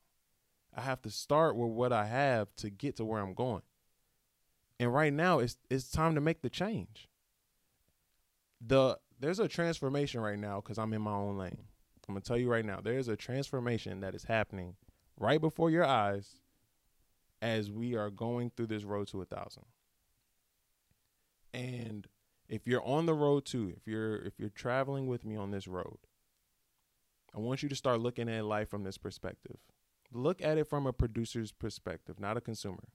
I 0.76 0.82
have 0.82 1.02
to 1.04 1.10
start 1.10 1.56
with 1.56 1.70
what 1.70 1.92
I 1.92 2.06
have 2.06 2.56
to 2.58 2.70
get 2.70 2.98
to 2.98 3.06
where 3.06 3.22
I'm 3.22 3.34
going. 3.34 3.64
And 4.80 4.94
right 4.94 5.14
now 5.14 5.40
it's 5.40 5.58
it's 5.70 5.90
time 5.90 6.16
to 6.16 6.22
make 6.22 6.42
the 6.42 6.50
change. 6.50 7.10
The 8.66 8.98
there's 9.20 9.40
a 9.40 9.48
transformation 9.48 10.22
right 10.22 10.40
now 10.40 10.62
cuz 10.62 10.78
I'm 10.78 10.94
in 10.94 11.02
my 11.02 11.14
own 11.14 11.38
lane. 11.38 11.66
I'm 12.10 12.16
going 12.16 12.24
to 12.24 12.28
tell 12.28 12.38
you 12.38 12.50
right 12.50 12.66
now, 12.66 12.80
there's 12.84 13.08
a 13.08 13.16
transformation 13.16 14.00
that 14.00 14.16
is 14.16 14.24
happening 14.24 14.76
right 15.20 15.40
before 15.40 15.70
your 15.70 15.86
eyes 15.86 16.38
as 17.40 17.72
we 17.72 17.96
are 17.96 18.10
going 18.10 18.50
through 18.50 18.66
this 18.66 18.84
road 18.84 19.08
to 19.10 19.22
a 19.22 19.26
thousand. 19.26 19.66
And 21.54 22.08
if 22.48 22.66
you're 22.66 22.84
on 22.84 23.06
the 23.06 23.14
road 23.14 23.46
too, 23.46 23.74
if 23.78 23.88
you're 23.88 24.16
if 24.18 24.40
you're 24.40 24.50
traveling 24.50 25.06
with 25.06 25.24
me 25.24 25.36
on 25.36 25.52
this 25.52 25.68
road, 25.68 26.00
I 27.36 27.40
want 27.40 27.62
you 27.62 27.70
to 27.70 27.76
start 27.76 28.02
looking 28.02 28.28
at 28.28 28.44
life 28.44 28.70
from 28.70 28.84
this 28.84 28.98
perspective. 28.98 29.58
Look 30.12 30.42
at 30.42 30.58
it 30.58 30.68
from 30.68 30.88
a 30.88 30.94
producer's 30.94 31.52
perspective, 31.52 32.20
not 32.20 32.38
a 32.38 32.42
consumer. 32.42 32.90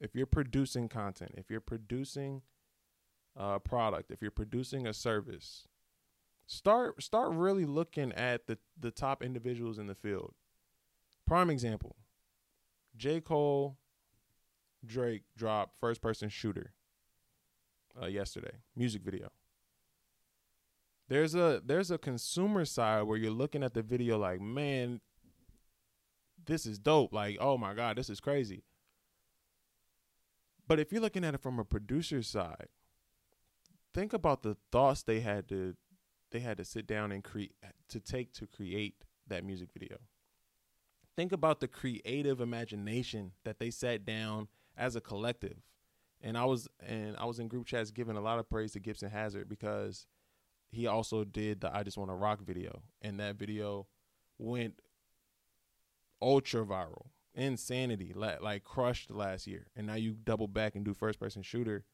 If 0.00 0.14
you're 0.14 0.26
producing 0.26 0.88
content, 0.88 1.32
if 1.36 1.50
you're 1.50 1.60
producing 1.60 2.42
a 3.36 3.60
product, 3.60 4.10
if 4.10 4.20
you're 4.22 4.30
producing 4.30 4.86
a 4.86 4.92
service, 4.92 5.68
start 6.46 7.02
start 7.02 7.32
really 7.32 7.64
looking 7.64 8.12
at 8.12 8.46
the 8.46 8.58
the 8.78 8.90
top 8.90 9.22
individuals 9.22 9.78
in 9.78 9.86
the 9.86 9.94
field. 9.94 10.34
Prime 11.26 11.50
example. 11.50 11.96
J. 12.96 13.20
Cole, 13.20 13.76
Drake 14.84 15.22
dropped 15.36 15.78
first 15.78 16.00
person 16.00 16.28
shooter 16.28 16.72
uh, 18.00 18.06
yesterday. 18.06 18.56
Music 18.74 19.02
video. 19.02 19.30
There's 21.08 21.34
a 21.34 21.62
there's 21.64 21.90
a 21.90 21.98
consumer 21.98 22.64
side 22.64 23.02
where 23.02 23.16
you're 23.16 23.30
looking 23.30 23.62
at 23.62 23.74
the 23.74 23.82
video 23.82 24.18
like, 24.18 24.40
man, 24.40 25.00
this 26.48 26.66
is 26.66 26.78
dope. 26.78 27.12
Like, 27.12 27.38
oh 27.40 27.56
my 27.56 27.74
god, 27.74 27.96
this 27.96 28.10
is 28.10 28.18
crazy. 28.18 28.64
But 30.66 30.80
if 30.80 30.90
you're 30.90 31.00
looking 31.00 31.24
at 31.24 31.34
it 31.34 31.40
from 31.40 31.58
a 31.58 31.64
producer's 31.64 32.28
side, 32.28 32.68
think 33.94 34.12
about 34.12 34.42
the 34.42 34.56
thoughts 34.72 35.02
they 35.04 35.20
had 35.20 35.48
to 35.50 35.76
they 36.30 36.40
had 36.40 36.58
to 36.58 36.64
sit 36.64 36.86
down 36.86 37.12
and 37.12 37.22
create 37.22 37.54
to 37.88 38.00
take 38.00 38.32
to 38.34 38.46
create 38.46 38.96
that 39.28 39.44
music 39.44 39.68
video. 39.72 39.98
Think 41.16 41.32
about 41.32 41.60
the 41.60 41.68
creative 41.68 42.40
imagination 42.40 43.32
that 43.44 43.58
they 43.60 43.70
sat 43.70 44.04
down 44.04 44.48
as 44.76 44.94
a 44.96 45.00
collective 45.00 45.62
and 46.20 46.36
I 46.36 46.44
was 46.44 46.68
and 46.84 47.16
I 47.16 47.24
was 47.24 47.38
in 47.38 47.48
group 47.48 47.66
chats 47.66 47.90
giving 47.90 48.16
a 48.16 48.20
lot 48.20 48.38
of 48.38 48.48
praise 48.48 48.72
to 48.72 48.80
Gibson 48.80 49.10
Hazard 49.10 49.48
because 49.48 50.06
he 50.70 50.86
also 50.86 51.24
did 51.24 51.60
the 51.60 51.74
I 51.74 51.82
Just 51.82 51.96
Want 51.96 52.10
to 52.10 52.14
Rock 52.14 52.40
video, 52.42 52.82
and 53.00 53.20
that 53.20 53.36
video 53.36 53.86
went 54.38 54.80
ultra 56.20 56.64
viral, 56.64 57.06
insanity, 57.34 58.12
like, 58.14 58.40
like 58.40 58.64
crushed 58.64 59.10
last 59.10 59.46
year. 59.46 59.68
And 59.76 59.86
now 59.86 59.94
you 59.94 60.12
double 60.12 60.48
back 60.48 60.74
and 60.74 60.84
do 60.84 60.94
first 60.94 61.18
person 61.18 61.42
shooter, 61.42 61.84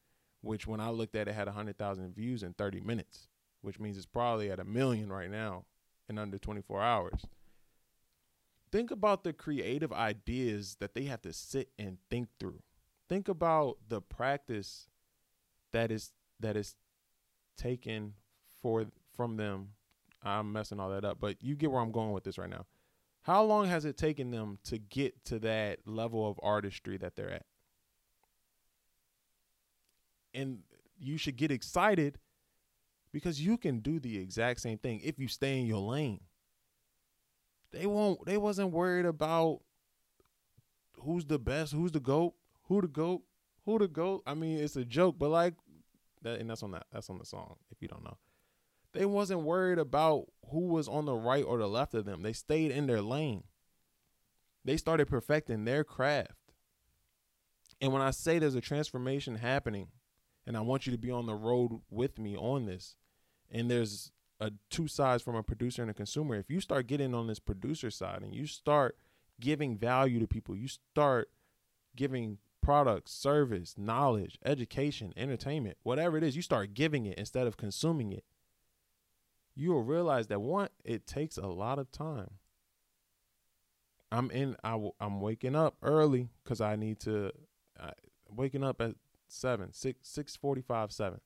which 0.41 0.67
when 0.67 0.79
I 0.79 0.89
looked 0.89 1.15
at 1.15 1.27
it 1.27 1.35
had 1.35 1.47
hundred 1.47 1.77
thousand 1.77 2.15
views 2.15 2.43
in 2.43 2.53
thirty 2.53 2.79
minutes, 2.79 3.27
which 3.61 3.79
means 3.79 3.97
it's 3.97 4.05
probably 4.05 4.51
at 4.51 4.59
a 4.59 4.65
million 4.65 5.11
right 5.11 5.29
now 5.29 5.65
in 6.09 6.17
under 6.17 6.37
twenty 6.37 6.61
four 6.61 6.81
hours. 6.81 7.25
Think 8.71 8.91
about 8.91 9.23
the 9.23 9.31
creative 9.31 9.93
ideas 9.93 10.77
that 10.79 10.95
they 10.95 11.03
have 11.03 11.21
to 11.21 11.31
sit 11.31 11.69
and 11.77 11.97
think 12.09 12.27
through 12.39 12.61
think 13.07 13.27
about 13.27 13.77
the 13.87 14.01
practice 14.01 14.87
that 15.71 15.91
is 15.91 16.11
that 16.39 16.55
is 16.55 16.75
taken 17.57 18.13
for 18.61 18.85
from 19.15 19.37
them. 19.37 19.69
I'm 20.23 20.51
messing 20.51 20.79
all 20.79 20.89
that 20.89 21.05
up, 21.05 21.19
but 21.19 21.41
you 21.41 21.55
get 21.55 21.71
where 21.71 21.81
I'm 21.81 21.91
going 21.91 22.11
with 22.11 22.23
this 22.23 22.37
right 22.37 22.49
now. 22.49 22.65
How 23.25 23.43
long 23.43 23.67
has 23.67 23.85
it 23.85 23.97
taken 23.97 24.31
them 24.31 24.59
to 24.65 24.77
get 24.77 25.25
to 25.25 25.39
that 25.39 25.79
level 25.85 26.29
of 26.29 26.39
artistry 26.43 26.97
that 26.97 27.15
they're 27.15 27.31
at? 27.31 27.45
And 30.33 30.59
you 30.99 31.17
should 31.17 31.35
get 31.35 31.49
excited 31.49 32.19
because 33.11 33.41
you 33.41 33.57
can 33.57 33.79
do 33.79 33.99
the 33.99 34.17
exact 34.17 34.59
same 34.59 34.77
thing 34.77 35.01
if 35.03 35.17
you 35.17 35.27
stay 35.27 35.59
in 35.59 35.65
your 35.65 35.81
lane. 35.81 36.19
They 37.71 37.85
won't 37.85 38.25
they 38.25 38.37
wasn't 38.37 38.71
worried 38.71 39.05
about 39.05 39.61
who's 41.01 41.25
the 41.25 41.39
best, 41.39 41.73
who's 41.73 41.91
the 41.91 41.99
GOAT 41.99 42.33
who 42.67 42.81
the 42.81 42.87
goat, 42.87 43.21
who 43.65 43.79
the 43.79 43.87
goat. 43.87 44.23
I 44.25 44.33
mean, 44.33 44.59
it's 44.59 44.75
a 44.75 44.85
joke, 44.85 45.15
but 45.17 45.29
like 45.29 45.53
that, 46.21 46.39
and 46.39 46.49
that's 46.49 46.63
on 46.63 46.71
that. 46.71 46.85
That's 46.91 47.09
on 47.09 47.17
the 47.17 47.25
song. 47.25 47.55
If 47.71 47.81
you 47.81 47.87
don't 47.87 48.03
know, 48.03 48.17
they 48.95 49.05
wasn't 49.05 49.41
worried 49.41 49.79
about 49.79 50.25
who 50.51 50.61
was 50.67 50.87
on 50.87 51.05
the 51.05 51.15
right 51.15 51.43
or 51.43 51.57
the 51.57 51.67
left 51.67 51.93
of 51.93 52.05
them. 52.05 52.21
They 52.21 52.33
stayed 52.33 52.71
in 52.71 52.87
their 52.87 53.01
lane. 53.01 53.43
They 54.63 54.77
started 54.77 55.07
perfecting 55.07 55.65
their 55.65 55.83
craft. 55.83 56.33
And 57.81 57.91
when 57.91 58.01
I 58.01 58.11
say 58.11 58.39
there's 58.39 58.55
a 58.55 58.61
transformation 58.61 59.35
happening, 59.35 59.89
and 60.47 60.55
I 60.55 60.61
want 60.61 60.85
you 60.85 60.91
to 60.91 60.97
be 60.97 61.11
on 61.11 61.25
the 61.25 61.35
road 61.35 61.81
with 61.89 62.17
me 62.17 62.35
on 62.37 62.65
this, 62.65 62.95
and 63.51 63.69
there's 63.69 64.11
a 64.39 64.51
two 64.69 64.87
sides 64.87 65.23
from 65.23 65.35
a 65.35 65.43
producer 65.43 65.81
and 65.81 65.91
a 65.91 65.93
consumer. 65.93 66.35
If 66.35 66.49
you 66.49 66.59
start 66.59 66.87
getting 66.87 67.13
on 67.13 67.27
this 67.27 67.39
producer 67.39 67.89
side 67.89 68.21
and 68.21 68.33
you 68.33 68.47
start 68.47 68.97
giving 69.39 69.77
value 69.77 70.19
to 70.19 70.27
people, 70.27 70.55
you 70.55 70.67
start 70.67 71.29
giving 71.95 72.37
products, 72.61 73.11
service, 73.11 73.75
knowledge, 73.77 74.39
education, 74.43 75.13
entertainment, 75.15 75.77
whatever 75.83 76.17
it 76.17 76.23
is, 76.23 76.35
you 76.35 76.41
start 76.41 76.73
giving 76.73 77.05
it 77.05 77.17
instead 77.17 77.47
of 77.47 77.57
consuming 77.57 78.11
it, 78.11 78.23
you 79.55 79.71
will 79.71 79.83
realize 79.83 80.27
that 80.27 80.41
one, 80.41 80.69
it 80.83 81.07
takes 81.07 81.37
a 81.37 81.47
lot 81.47 81.79
of 81.79 81.91
time. 81.91 82.31
I'm 84.11 84.29
in. 84.31 84.55
I 84.63 84.71
w- 84.71 84.93
I'm 84.99 85.19
waking 85.21 85.55
up 85.55 85.75
early 85.81 86.29
because 86.43 86.61
I 86.61 86.75
need 86.75 86.99
to. 87.01 87.31
Uh, 87.79 87.91
waking 88.29 88.63
up 88.63 88.79
at 88.79 88.95
seven, 89.27 89.73
six, 89.73 90.07
six 90.07 90.35
forty-five, 90.35 90.91
seven, 90.91 91.19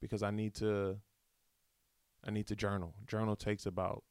because 0.00 0.22
I 0.22 0.30
need 0.30 0.54
to. 0.54 0.96
I 2.26 2.30
need 2.30 2.46
to 2.46 2.56
journal. 2.56 2.94
Journal 3.06 3.36
takes 3.36 3.66
about 3.66 4.02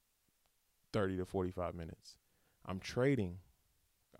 thirty 0.93 1.17
to 1.17 1.25
forty-five 1.25 1.73
minutes. 1.75 2.17
I'm 2.65 2.79
trading. 2.79 3.39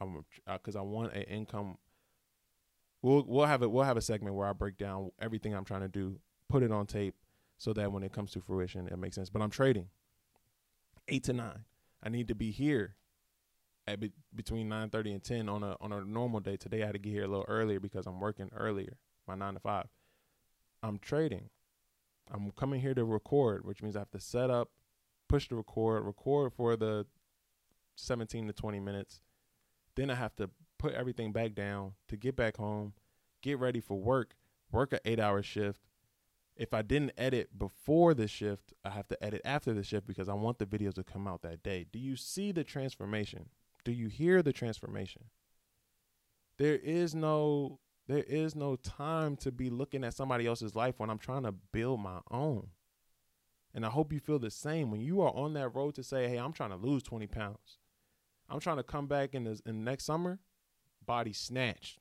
I'm 0.01 0.25
because 0.47 0.75
uh, 0.75 0.79
I 0.79 0.81
want 0.81 1.13
an 1.13 1.23
income 1.23 1.77
we'll 3.03 3.23
we'll 3.27 3.45
have 3.45 3.61
it 3.61 3.69
we'll 3.69 3.83
have 3.83 3.97
a 3.97 4.01
segment 4.01 4.35
where 4.35 4.47
I 4.47 4.53
break 4.53 4.79
down 4.79 5.11
everything 5.21 5.53
I'm 5.53 5.65
trying 5.65 5.81
to 5.81 5.87
do, 5.87 6.19
put 6.49 6.63
it 6.63 6.71
on 6.71 6.87
tape, 6.87 7.13
so 7.63 7.71
that 7.71 7.93
when 7.93 8.03
it 8.03 8.11
comes 8.11 8.31
to 8.31 8.41
fruition, 8.41 8.89
it 8.89 8.97
makes 8.97 9.15
sense. 9.15 9.29
But 9.29 9.41
I'm 9.41 9.49
trading 9.49 9.87
eight 11.07 11.23
to 11.23 11.33
nine. 11.33 11.63
I 12.03 12.09
need 12.09 12.27
to 12.27 12.35
be 12.35 12.51
here 12.51 12.97
at 13.87 14.01
be- 14.01 14.11
between 14.35 14.67
nine 14.67 14.89
thirty 14.89 15.13
and 15.13 15.23
ten 15.23 15.47
on 15.47 15.63
a 15.63 15.77
on 15.79 15.93
a 15.93 16.03
normal 16.03 16.41
day. 16.41 16.57
Today 16.57 16.83
I 16.83 16.87
had 16.87 16.91
to 16.91 16.99
get 16.99 17.11
here 17.11 17.23
a 17.23 17.27
little 17.27 17.45
earlier 17.47 17.79
because 17.79 18.05
I'm 18.05 18.19
working 18.19 18.49
earlier, 18.53 18.97
my 19.29 19.35
nine 19.35 19.53
to 19.53 19.61
five. 19.61 19.87
I'm 20.81 20.99
trading. 20.99 21.49
I'm 22.29 22.51
coming 22.51 22.81
here 22.81 22.93
to 22.95 23.05
record, 23.05 23.63
which 23.63 23.81
means 23.81 23.95
I 23.95 23.99
have 23.99 24.11
to 24.11 24.19
set 24.19 24.49
up, 24.49 24.69
push 25.29 25.47
the 25.47 25.55
record, 25.55 26.03
record 26.03 26.51
for 26.51 26.75
the 26.75 27.05
17 27.95 28.47
to 28.47 28.53
20 28.53 28.79
minutes. 28.81 29.21
Then 29.95 30.09
I 30.09 30.15
have 30.15 30.35
to 30.35 30.49
put 30.77 30.93
everything 30.93 31.31
back 31.31 31.53
down 31.55 31.93
to 32.09 32.17
get 32.17 32.35
back 32.35 32.57
home, 32.57 32.91
get 33.41 33.57
ready 33.57 33.79
for 33.79 33.97
work, 33.97 34.35
work 34.69 34.91
an 34.91 34.99
eight 35.05 35.19
hour 35.21 35.41
shift. 35.41 35.79
If 36.55 36.73
I 36.73 36.83
didn't 36.83 37.13
edit 37.17 37.57
before 37.57 38.13
the 38.13 38.27
shift, 38.27 38.73
I 38.85 38.91
have 38.91 39.07
to 39.07 39.23
edit 39.23 39.41
after 39.43 39.73
the 39.73 39.83
shift 39.83 40.05
because 40.05 40.29
I 40.29 40.33
want 40.33 40.59
the 40.59 40.65
videos 40.65 40.93
to 40.95 41.03
come 41.03 41.27
out 41.27 41.41
that 41.41 41.63
day. 41.63 41.85
Do 41.91 41.97
you 41.97 42.15
see 42.15 42.51
the 42.51 42.63
transformation? 42.63 43.49
Do 43.83 43.91
you 43.91 44.07
hear 44.07 44.41
the 44.43 44.53
transformation? 44.53 45.25
There 46.57 46.75
is 46.75 47.15
no 47.15 47.79
there 48.07 48.23
is 48.23 48.53
no 48.53 48.75
time 48.75 49.37
to 49.37 49.51
be 49.51 49.69
looking 49.69 50.03
at 50.03 50.13
somebody 50.13 50.45
else's 50.45 50.75
life 50.75 50.95
when 50.99 51.09
I'm 51.09 51.17
trying 51.17 51.43
to 51.43 51.53
build 51.53 52.01
my 52.01 52.19
own. 52.29 52.67
And 53.73 53.85
I 53.85 53.89
hope 53.89 54.11
you 54.11 54.19
feel 54.19 54.39
the 54.39 54.51
same 54.51 54.91
when 54.91 54.99
you 54.99 55.21
are 55.21 55.33
on 55.33 55.53
that 55.53 55.69
road 55.69 55.95
to 55.95 56.03
say, 56.03 56.27
"Hey, 56.27 56.37
I'm 56.37 56.53
trying 56.53 56.71
to 56.71 56.75
lose 56.75 57.01
20 57.01 57.27
pounds. 57.27 57.79
I'm 58.49 58.59
trying 58.59 58.77
to 58.77 58.83
come 58.83 59.07
back 59.07 59.33
in 59.33 59.45
the 59.45 59.59
in 59.65 59.83
next 59.83 60.03
summer 60.03 60.39
body 61.05 61.33
snatched. 61.33 61.99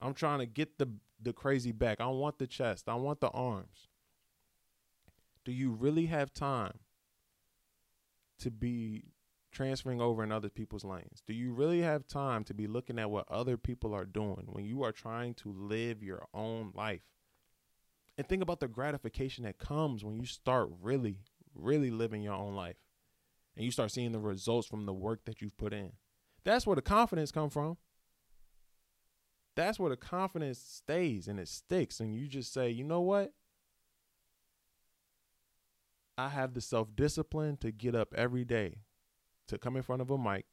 I'm 0.00 0.14
trying 0.14 0.40
to 0.40 0.46
get 0.46 0.78
the 0.78 0.88
the 1.22 1.32
crazy 1.32 1.72
back. 1.72 2.00
I 2.00 2.06
want 2.06 2.38
the 2.38 2.46
chest. 2.46 2.88
I 2.88 2.94
want 2.94 3.20
the 3.20 3.28
arms. 3.28 3.88
Do 5.44 5.52
you 5.52 5.70
really 5.70 6.06
have 6.06 6.32
time 6.32 6.78
to 8.38 8.50
be 8.50 9.04
transferring 9.52 10.00
over 10.00 10.22
in 10.22 10.32
other 10.32 10.48
people's 10.48 10.84
lanes? 10.84 11.22
Do 11.26 11.34
you 11.34 11.52
really 11.52 11.82
have 11.82 12.06
time 12.06 12.44
to 12.44 12.54
be 12.54 12.66
looking 12.66 12.98
at 12.98 13.10
what 13.10 13.30
other 13.30 13.56
people 13.56 13.94
are 13.94 14.04
doing 14.04 14.44
when 14.46 14.64
you 14.64 14.82
are 14.82 14.92
trying 14.92 15.34
to 15.34 15.52
live 15.52 16.02
your 16.02 16.24
own 16.32 16.72
life? 16.74 17.02
And 18.16 18.26
think 18.26 18.42
about 18.42 18.60
the 18.60 18.68
gratification 18.68 19.44
that 19.44 19.58
comes 19.58 20.04
when 20.04 20.16
you 20.16 20.26
start 20.26 20.70
really, 20.82 21.18
really 21.54 21.90
living 21.90 22.22
your 22.22 22.34
own 22.34 22.54
life 22.54 22.76
and 23.56 23.64
you 23.64 23.70
start 23.70 23.92
seeing 23.92 24.12
the 24.12 24.18
results 24.18 24.68
from 24.68 24.86
the 24.86 24.92
work 24.92 25.24
that 25.24 25.40
you've 25.40 25.56
put 25.56 25.72
in. 25.72 25.92
That's 26.44 26.66
where 26.66 26.76
the 26.76 26.82
confidence 26.82 27.32
come 27.32 27.50
from. 27.50 27.76
That's 29.56 29.78
where 29.78 29.90
the 29.90 29.96
confidence 29.96 30.58
stays 30.58 31.28
and 31.28 31.38
it 31.38 31.48
sticks 31.48 32.00
and 32.00 32.14
you 32.14 32.28
just 32.28 32.52
say, 32.52 32.70
"You 32.70 32.84
know 32.84 33.00
what? 33.00 33.34
I 36.16 36.28
have 36.28 36.54
the 36.54 36.60
self-discipline 36.60 37.56
to 37.58 37.72
get 37.72 37.94
up 37.94 38.14
every 38.14 38.44
day 38.44 38.84
to 39.48 39.58
come 39.58 39.76
in 39.76 39.82
front 39.82 40.02
of 40.02 40.10
a 40.10 40.18
mic, 40.18 40.46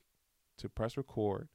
to 0.57 0.69
press 0.69 0.97
record, 0.97 1.49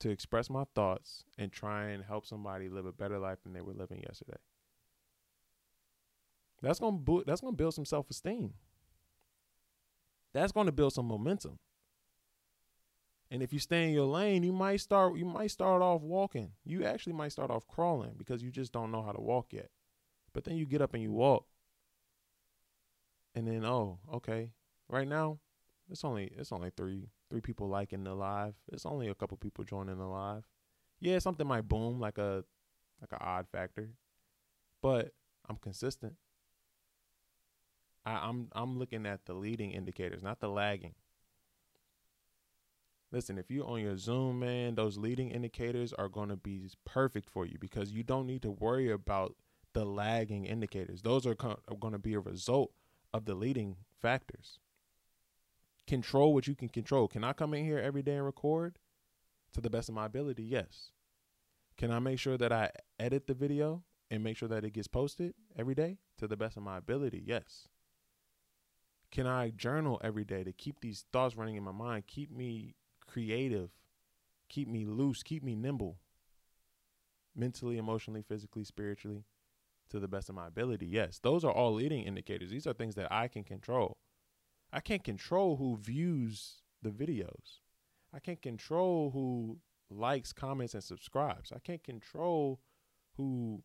to 0.00 0.10
express 0.10 0.48
my 0.48 0.64
thoughts 0.74 1.24
and 1.36 1.52
try 1.52 1.88
and 1.88 2.04
help 2.04 2.26
somebody 2.26 2.68
live 2.68 2.86
a 2.86 2.92
better 2.92 3.18
life 3.18 3.42
than 3.42 3.52
they 3.52 3.60
were 3.60 3.74
living 3.74 4.02
yesterday." 4.02 4.38
That's 6.62 6.78
to 6.78 7.24
that's 7.26 7.42
to 7.42 7.52
build 7.52 7.74
some 7.74 7.84
self-esteem. 7.84 8.54
That's 10.32 10.52
going 10.52 10.66
to 10.66 10.72
build 10.72 10.94
some 10.94 11.06
momentum. 11.06 11.58
And 13.30 13.42
if 13.42 13.52
you 13.52 13.58
stay 13.58 13.84
in 13.84 13.90
your 13.90 14.06
lane, 14.06 14.42
you 14.42 14.52
might 14.52 14.80
start 14.80 15.16
you 15.16 15.24
might 15.24 15.50
start 15.50 15.82
off 15.82 16.02
walking. 16.02 16.52
You 16.64 16.84
actually 16.84 17.14
might 17.14 17.32
start 17.32 17.50
off 17.50 17.66
crawling 17.66 18.14
because 18.16 18.42
you 18.42 18.50
just 18.50 18.72
don't 18.72 18.92
know 18.92 19.02
how 19.02 19.12
to 19.12 19.20
walk 19.20 19.52
yet. 19.52 19.70
But 20.32 20.44
then 20.44 20.56
you 20.56 20.66
get 20.66 20.82
up 20.82 20.94
and 20.94 21.02
you 21.02 21.12
walk. 21.12 21.46
And 23.34 23.46
then 23.48 23.64
oh, 23.64 23.98
okay. 24.12 24.50
Right 24.88 25.08
now, 25.08 25.38
it's 25.90 26.04
only 26.04 26.32
it's 26.36 26.52
only 26.52 26.70
3 26.76 27.08
3 27.30 27.40
people 27.40 27.68
liking 27.68 28.04
the 28.04 28.14
live. 28.14 28.54
It's 28.72 28.86
only 28.86 29.08
a 29.08 29.14
couple 29.14 29.36
people 29.36 29.64
joining 29.64 29.98
the 29.98 30.06
live. 30.06 30.44
Yeah, 31.00 31.18
something 31.18 31.46
might 31.46 31.68
boom 31.68 31.98
like 32.00 32.18
a 32.18 32.44
like 33.00 33.12
an 33.12 33.18
odd 33.20 33.48
factor. 33.48 33.90
But 34.82 35.12
I'm 35.48 35.56
consistent. 35.56 36.14
I, 38.04 38.28
I'm 38.28 38.48
I'm 38.52 38.78
looking 38.78 39.06
at 39.06 39.24
the 39.26 39.34
leading 39.34 39.72
indicators, 39.72 40.22
not 40.22 40.40
the 40.40 40.48
lagging. 40.48 40.94
Listen, 43.14 43.38
if 43.38 43.48
you're 43.48 43.68
on 43.68 43.80
your 43.80 43.96
Zoom, 43.96 44.40
man, 44.40 44.74
those 44.74 44.98
leading 44.98 45.30
indicators 45.30 45.92
are 45.92 46.08
going 46.08 46.30
to 46.30 46.36
be 46.36 46.68
perfect 46.84 47.30
for 47.30 47.46
you 47.46 47.56
because 47.60 47.92
you 47.92 48.02
don't 48.02 48.26
need 48.26 48.42
to 48.42 48.50
worry 48.50 48.90
about 48.90 49.36
the 49.72 49.84
lagging 49.84 50.46
indicators. 50.46 51.00
Those 51.02 51.24
are, 51.24 51.36
co- 51.36 51.60
are 51.68 51.76
going 51.76 51.92
to 51.92 51.98
be 52.00 52.14
a 52.14 52.18
result 52.18 52.72
of 53.12 53.24
the 53.24 53.36
leading 53.36 53.76
factors. 54.02 54.58
Control 55.86 56.34
what 56.34 56.48
you 56.48 56.56
can 56.56 56.68
control. 56.68 57.06
Can 57.06 57.22
I 57.22 57.32
come 57.32 57.54
in 57.54 57.64
here 57.64 57.78
every 57.78 58.02
day 58.02 58.16
and 58.16 58.24
record 58.24 58.80
to 59.52 59.60
the 59.60 59.70
best 59.70 59.88
of 59.88 59.94
my 59.94 60.06
ability? 60.06 60.42
Yes. 60.42 60.90
Can 61.76 61.92
I 61.92 62.00
make 62.00 62.18
sure 62.18 62.36
that 62.36 62.50
I 62.50 62.72
edit 62.98 63.28
the 63.28 63.34
video 63.34 63.84
and 64.10 64.24
make 64.24 64.36
sure 64.36 64.48
that 64.48 64.64
it 64.64 64.72
gets 64.72 64.88
posted 64.88 65.34
every 65.56 65.76
day 65.76 65.98
to 66.18 66.26
the 66.26 66.36
best 66.36 66.56
of 66.56 66.64
my 66.64 66.78
ability? 66.78 67.22
Yes. 67.24 67.68
Can 69.12 69.28
I 69.28 69.50
journal 69.50 70.00
every 70.02 70.24
day 70.24 70.42
to 70.42 70.52
keep 70.52 70.80
these 70.80 71.04
thoughts 71.12 71.36
running 71.36 71.54
in 71.54 71.62
my 71.62 71.70
mind, 71.70 72.08
keep 72.08 72.32
me 72.32 72.74
creative, 73.14 73.70
keep 74.48 74.66
me 74.68 74.84
loose, 74.84 75.22
keep 75.22 75.44
me 75.44 75.54
nimble, 75.54 75.98
mentally, 77.34 77.78
emotionally, 77.78 78.22
physically, 78.22 78.64
spiritually, 78.64 79.24
to 79.88 80.00
the 80.00 80.08
best 80.08 80.28
of 80.28 80.34
my 80.34 80.48
ability? 80.48 80.86
Yes, 80.86 81.20
those 81.22 81.44
are 81.44 81.52
all 81.52 81.74
leading 81.74 82.02
indicators. 82.02 82.50
These 82.50 82.66
are 82.66 82.72
things 82.72 82.96
that 82.96 83.12
I 83.12 83.28
can 83.28 83.44
control. 83.44 83.98
I 84.72 84.80
can't 84.80 85.04
control 85.04 85.56
who 85.56 85.76
views 85.76 86.62
the 86.82 86.90
videos. 86.90 87.60
I 88.12 88.18
can't 88.18 88.42
control 88.42 89.10
who 89.12 89.58
likes, 89.88 90.32
comments, 90.32 90.74
and 90.74 90.82
subscribes. 90.82 91.52
I 91.54 91.60
can't 91.60 91.84
control 91.84 92.58
who 93.16 93.62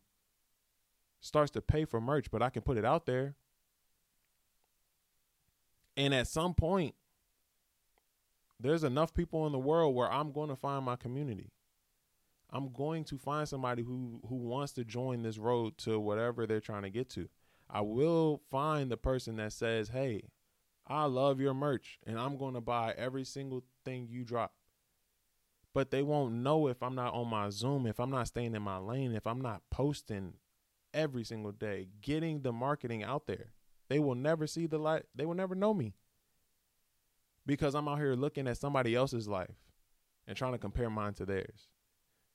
starts 1.20 1.50
to 1.52 1.60
pay 1.60 1.84
for 1.84 2.00
merch, 2.00 2.30
but 2.30 2.40
I 2.40 2.50
can 2.50 2.62
put 2.62 2.78
it 2.78 2.84
out 2.84 3.04
there. 3.06 3.34
And 5.96 6.14
at 6.14 6.28
some 6.28 6.54
point, 6.54 6.94
there's 8.60 8.84
enough 8.84 9.14
people 9.14 9.46
in 9.46 9.52
the 9.52 9.58
world 9.58 9.94
where 9.94 10.10
I'm 10.12 10.32
going 10.32 10.50
to 10.50 10.56
find 10.56 10.84
my 10.84 10.96
community. 10.96 11.52
I'm 12.50 12.72
going 12.72 13.04
to 13.04 13.18
find 13.18 13.48
somebody 13.48 13.82
who 13.82 14.20
who 14.28 14.36
wants 14.36 14.72
to 14.72 14.84
join 14.84 15.22
this 15.22 15.38
road 15.38 15.78
to 15.78 15.98
whatever 15.98 16.46
they're 16.46 16.60
trying 16.60 16.82
to 16.82 16.90
get 16.90 17.08
to. 17.10 17.28
I 17.68 17.80
will 17.82 18.42
find 18.50 18.90
the 18.90 18.96
person 18.96 19.36
that 19.36 19.52
says, 19.52 19.88
"Hey, 19.88 20.30
I 20.86 21.04
love 21.04 21.40
your 21.40 21.54
merch 21.54 21.98
and 22.06 22.18
I'm 22.18 22.36
going 22.36 22.54
to 22.54 22.60
buy 22.60 22.92
every 22.96 23.24
single 23.24 23.62
thing 23.84 24.08
you 24.10 24.24
drop." 24.24 24.52
But 25.72 25.92
they 25.92 26.02
won't 26.02 26.34
know 26.34 26.66
if 26.66 26.82
I'm 26.82 26.96
not 26.96 27.14
on 27.14 27.28
my 27.28 27.50
Zoom, 27.50 27.86
if 27.86 28.00
I'm 28.00 28.10
not 28.10 28.26
staying 28.26 28.56
in 28.56 28.62
my 28.62 28.78
lane, 28.78 29.12
if 29.14 29.26
I'm 29.26 29.40
not 29.40 29.62
posting 29.70 30.34
every 30.92 31.22
single 31.22 31.52
day, 31.52 31.88
getting 32.00 32.42
the 32.42 32.52
marketing 32.52 33.04
out 33.04 33.28
there. 33.28 33.52
They 33.88 34.00
will 34.00 34.16
never 34.16 34.48
see 34.48 34.66
the 34.66 34.78
light. 34.78 35.04
They 35.14 35.24
will 35.24 35.34
never 35.34 35.54
know 35.54 35.72
me 35.72 35.94
because 37.46 37.74
I'm 37.74 37.88
out 37.88 37.98
here 37.98 38.14
looking 38.14 38.46
at 38.46 38.58
somebody 38.58 38.94
else's 38.94 39.28
life 39.28 39.56
and 40.26 40.36
trying 40.36 40.52
to 40.52 40.58
compare 40.58 40.90
mine 40.90 41.14
to 41.14 41.26
theirs. 41.26 41.68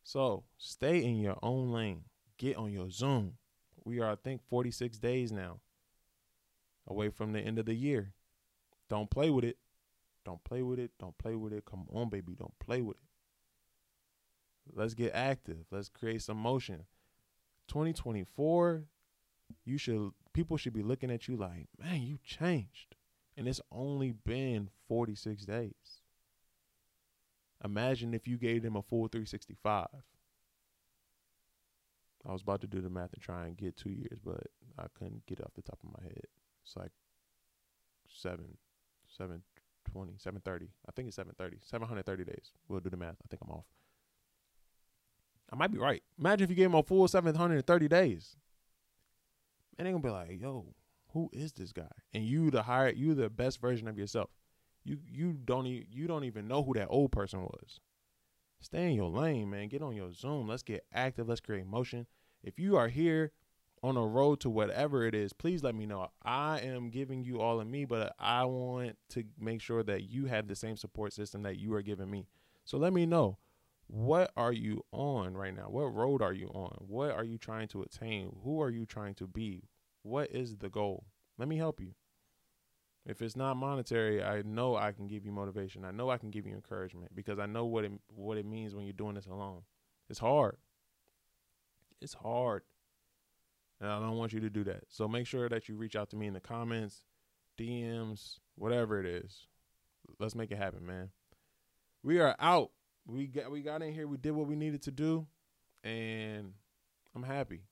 So 0.03 0.43
stay 0.57 1.03
in 1.03 1.17
your 1.17 1.37
own 1.41 1.71
lane. 1.71 2.03
Get 2.37 2.57
on 2.57 2.71
your 2.71 2.89
Zoom. 2.89 3.33
We 3.83 3.99
are, 3.99 4.11
I 4.11 4.15
think, 4.15 4.41
46 4.49 4.97
days 4.97 5.31
now 5.31 5.59
away 6.87 7.09
from 7.09 7.33
the 7.33 7.39
end 7.39 7.59
of 7.59 7.65
the 7.65 7.73
year. 7.73 8.13
Don't 8.89 9.09
play 9.09 9.29
with 9.29 9.45
it. 9.45 9.57
Don't 10.25 10.43
play 10.43 10.61
with 10.61 10.79
it. 10.79 10.91
Don't 10.99 11.17
play 11.17 11.35
with 11.35 11.53
it. 11.53 11.65
Come 11.65 11.85
on, 11.91 12.09
baby. 12.09 12.35
Don't 12.37 12.57
play 12.59 12.81
with 12.81 12.97
it. 12.97 14.75
Let's 14.75 14.93
get 14.93 15.13
active. 15.13 15.65
Let's 15.71 15.89
create 15.89 16.21
some 16.21 16.37
motion. 16.37 16.85
2024, 17.67 18.85
you 19.63 19.77
should 19.77 20.11
people 20.33 20.57
should 20.57 20.73
be 20.73 20.83
looking 20.83 21.11
at 21.11 21.27
you 21.27 21.37
like, 21.37 21.67
man, 21.79 22.01
you 22.01 22.17
changed. 22.23 22.95
And 23.37 23.47
it's 23.47 23.61
only 23.71 24.11
been 24.11 24.69
46 24.87 25.45
days. 25.45 25.73
Imagine 27.63 28.13
if 28.13 28.27
you 28.27 28.37
gave 28.37 28.63
them 28.63 28.75
a 28.75 28.81
full 28.81 29.07
365. 29.07 29.87
I 32.27 32.31
was 32.31 32.41
about 32.41 32.61
to 32.61 32.67
do 32.67 32.81
the 32.81 32.89
math 32.89 33.13
and 33.13 33.21
try 33.21 33.45
and 33.45 33.57
get 33.57 33.77
two 33.77 33.91
years, 33.91 34.19
but 34.23 34.47
I 34.79 34.85
couldn't 34.97 35.25
get 35.25 35.39
it 35.39 35.45
off 35.45 35.53
the 35.55 35.61
top 35.61 35.79
of 35.83 35.91
my 35.99 36.03
head. 36.03 36.23
It's 36.63 36.75
like 36.75 36.91
seven, 38.09 38.57
seven 39.07 39.43
twenty, 39.91 40.13
seven 40.17 40.41
thirty. 40.41 40.69
I 40.87 40.91
think 40.91 41.07
it's 41.07 41.15
seven 41.15 41.33
thirty. 41.37 41.57
Seven 41.63 41.87
hundred 41.87 42.05
thirty 42.05 42.23
days. 42.23 42.51
We'll 42.67 42.79
do 42.79 42.89
the 42.89 42.97
math. 42.97 43.17
I 43.23 43.27
think 43.29 43.41
I'm 43.43 43.51
off. 43.51 43.65
I 45.51 45.55
might 45.55 45.71
be 45.71 45.77
right. 45.77 46.01
Imagine 46.19 46.45
if 46.45 46.49
you 46.49 46.55
gave 46.55 46.71
them 46.71 46.75
a 46.79 46.83
full 46.83 47.07
seven 47.07 47.35
hundred 47.35 47.57
and 47.57 47.67
thirty 47.67 47.87
days. 47.87 48.35
And 49.77 49.85
they 49.85 49.91
gonna 49.91 50.01
be 50.01 50.09
like, 50.09 50.41
yo, 50.41 50.65
who 51.15 51.29
is 51.31 51.53
this 51.53 51.71
guy? 51.71 51.87
And 52.13 52.25
you 52.25 52.51
the 52.51 52.63
higher 52.63 52.89
you 52.89 53.15
the 53.15 53.29
best 53.29 53.59
version 53.59 53.87
of 53.87 53.97
yourself. 53.97 54.29
You 54.83 54.99
you 55.09 55.33
don't 55.33 55.65
you 55.65 56.07
don't 56.07 56.25
even 56.25 56.47
know 56.47 56.61
who 56.61 56.73
that 56.75 56.89
old 56.91 57.11
person 57.11 57.41
was. 57.41 57.79
Stay 58.59 58.89
in 58.89 58.95
your 58.95 59.09
lane, 59.09 59.49
man. 59.49 59.69
Get 59.69 59.81
on 59.81 59.95
your 59.95 60.11
Zoom. 60.11 60.47
Let's 60.47 60.61
get 60.61 60.85
active. 60.93 61.29
Let's 61.29 61.39
create 61.39 61.65
motion. 61.65 62.05
If 62.43 62.59
you 62.59 62.75
are 62.75 62.89
here 62.89 63.31
on 63.81 63.95
a 63.95 64.05
road 64.05 64.41
to 64.41 64.49
whatever 64.49 65.05
it 65.05 65.15
is, 65.15 65.31
please 65.31 65.63
let 65.63 65.73
me 65.73 65.85
know. 65.85 66.09
I 66.23 66.59
am 66.59 66.89
giving 66.89 67.23
you 67.23 67.39
all 67.39 67.61
of 67.61 67.67
me, 67.67 67.85
but 67.85 68.13
I 68.19 68.43
want 68.45 68.97
to 69.09 69.23
make 69.39 69.61
sure 69.61 69.83
that 69.83 70.03
you 70.03 70.25
have 70.25 70.47
the 70.47 70.55
same 70.55 70.75
support 70.75 71.13
system 71.13 71.43
that 71.43 71.57
you 71.57 71.73
are 71.75 71.81
giving 71.81 72.11
me. 72.11 72.27
So 72.65 72.77
let 72.77 72.91
me 72.91 73.05
know. 73.05 73.37
What 73.87 74.31
are 74.35 74.51
you 74.51 74.83
on 74.91 75.37
right 75.37 75.55
now? 75.55 75.69
What 75.69 75.93
road 75.93 76.21
are 76.21 76.33
you 76.33 76.47
on? 76.47 76.75
What 76.79 77.11
are 77.11 77.23
you 77.23 77.37
trying 77.37 77.67
to 77.69 77.83
attain? 77.83 78.35
Who 78.43 78.61
are 78.61 78.71
you 78.71 78.85
trying 78.85 79.13
to 79.15 79.27
be? 79.27 79.69
What 80.05 80.29
is 80.29 80.57
the 80.57 80.69
goal? 80.69 81.03
Let 81.39 81.47
me 81.47 81.57
help 81.57 81.81
you. 81.81 81.95
If 83.07 83.23
it's 83.23 83.35
not 83.35 83.57
monetary, 83.57 84.23
I 84.23 84.43
know 84.43 84.75
I 84.75 84.91
can 84.91 85.07
give 85.07 85.25
you 85.25 85.31
motivation. 85.31 85.83
I 85.83 85.89
know 85.89 86.11
I 86.11 86.19
can 86.19 86.29
give 86.29 86.45
you 86.45 86.53
encouragement 86.53 87.15
because 87.15 87.39
I 87.39 87.47
know 87.47 87.65
what 87.65 87.85
it 87.85 87.91
what 88.13 88.37
it 88.37 88.45
means 88.45 88.75
when 88.75 88.85
you're 88.85 88.93
doing 88.93 89.15
this 89.15 89.25
alone. 89.25 89.63
It's 90.07 90.19
hard. 90.19 90.57
It's 92.03 92.13
hard. 92.13 92.61
And 93.81 93.89
I 93.89 93.99
don't 93.99 94.17
want 94.17 94.31
you 94.31 94.39
to 94.41 94.49
do 94.49 94.63
that. 94.65 94.83
So 94.89 95.07
make 95.07 95.25
sure 95.25 95.49
that 95.49 95.67
you 95.67 95.75
reach 95.75 95.95
out 95.95 96.11
to 96.11 96.15
me 96.15 96.27
in 96.27 96.35
the 96.35 96.39
comments, 96.39 97.01
DMs, 97.57 98.37
whatever 98.53 98.99
it 98.99 99.07
is. 99.07 99.47
Let's 100.19 100.35
make 100.35 100.51
it 100.51 100.59
happen, 100.59 100.85
man. 100.85 101.09
We 102.03 102.19
are 102.19 102.35
out. 102.39 102.69
We 103.07 103.25
got 103.25 103.49
we 103.49 103.63
got 103.63 103.81
in 103.81 103.91
here. 103.91 104.07
We 104.07 104.17
did 104.17 104.33
what 104.33 104.45
we 104.45 104.55
needed 104.55 104.83
to 104.83 104.91
do, 104.91 105.25
and 105.83 106.53
I'm 107.15 107.23
happy. 107.23 107.63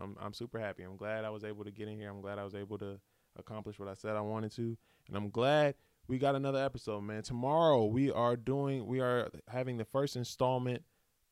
I'm 0.00 0.16
I'm 0.20 0.32
super 0.32 0.58
happy. 0.58 0.82
I'm 0.82 0.96
glad 0.96 1.24
I 1.24 1.30
was 1.30 1.44
able 1.44 1.64
to 1.64 1.70
get 1.70 1.88
in 1.88 1.98
here. 1.98 2.10
I'm 2.10 2.20
glad 2.20 2.38
I 2.38 2.44
was 2.44 2.54
able 2.54 2.78
to 2.78 3.00
accomplish 3.38 3.78
what 3.78 3.88
I 3.88 3.94
said 3.94 4.16
I 4.16 4.20
wanted 4.20 4.52
to, 4.52 4.76
and 5.08 5.16
I'm 5.16 5.30
glad 5.30 5.74
we 6.08 6.18
got 6.18 6.34
another 6.34 6.62
episode, 6.64 7.02
man. 7.02 7.22
Tomorrow 7.22 7.86
we 7.86 8.10
are 8.10 8.36
doing 8.36 8.86
we 8.86 9.00
are 9.00 9.28
having 9.48 9.76
the 9.76 9.84
first 9.84 10.16
installment 10.16 10.82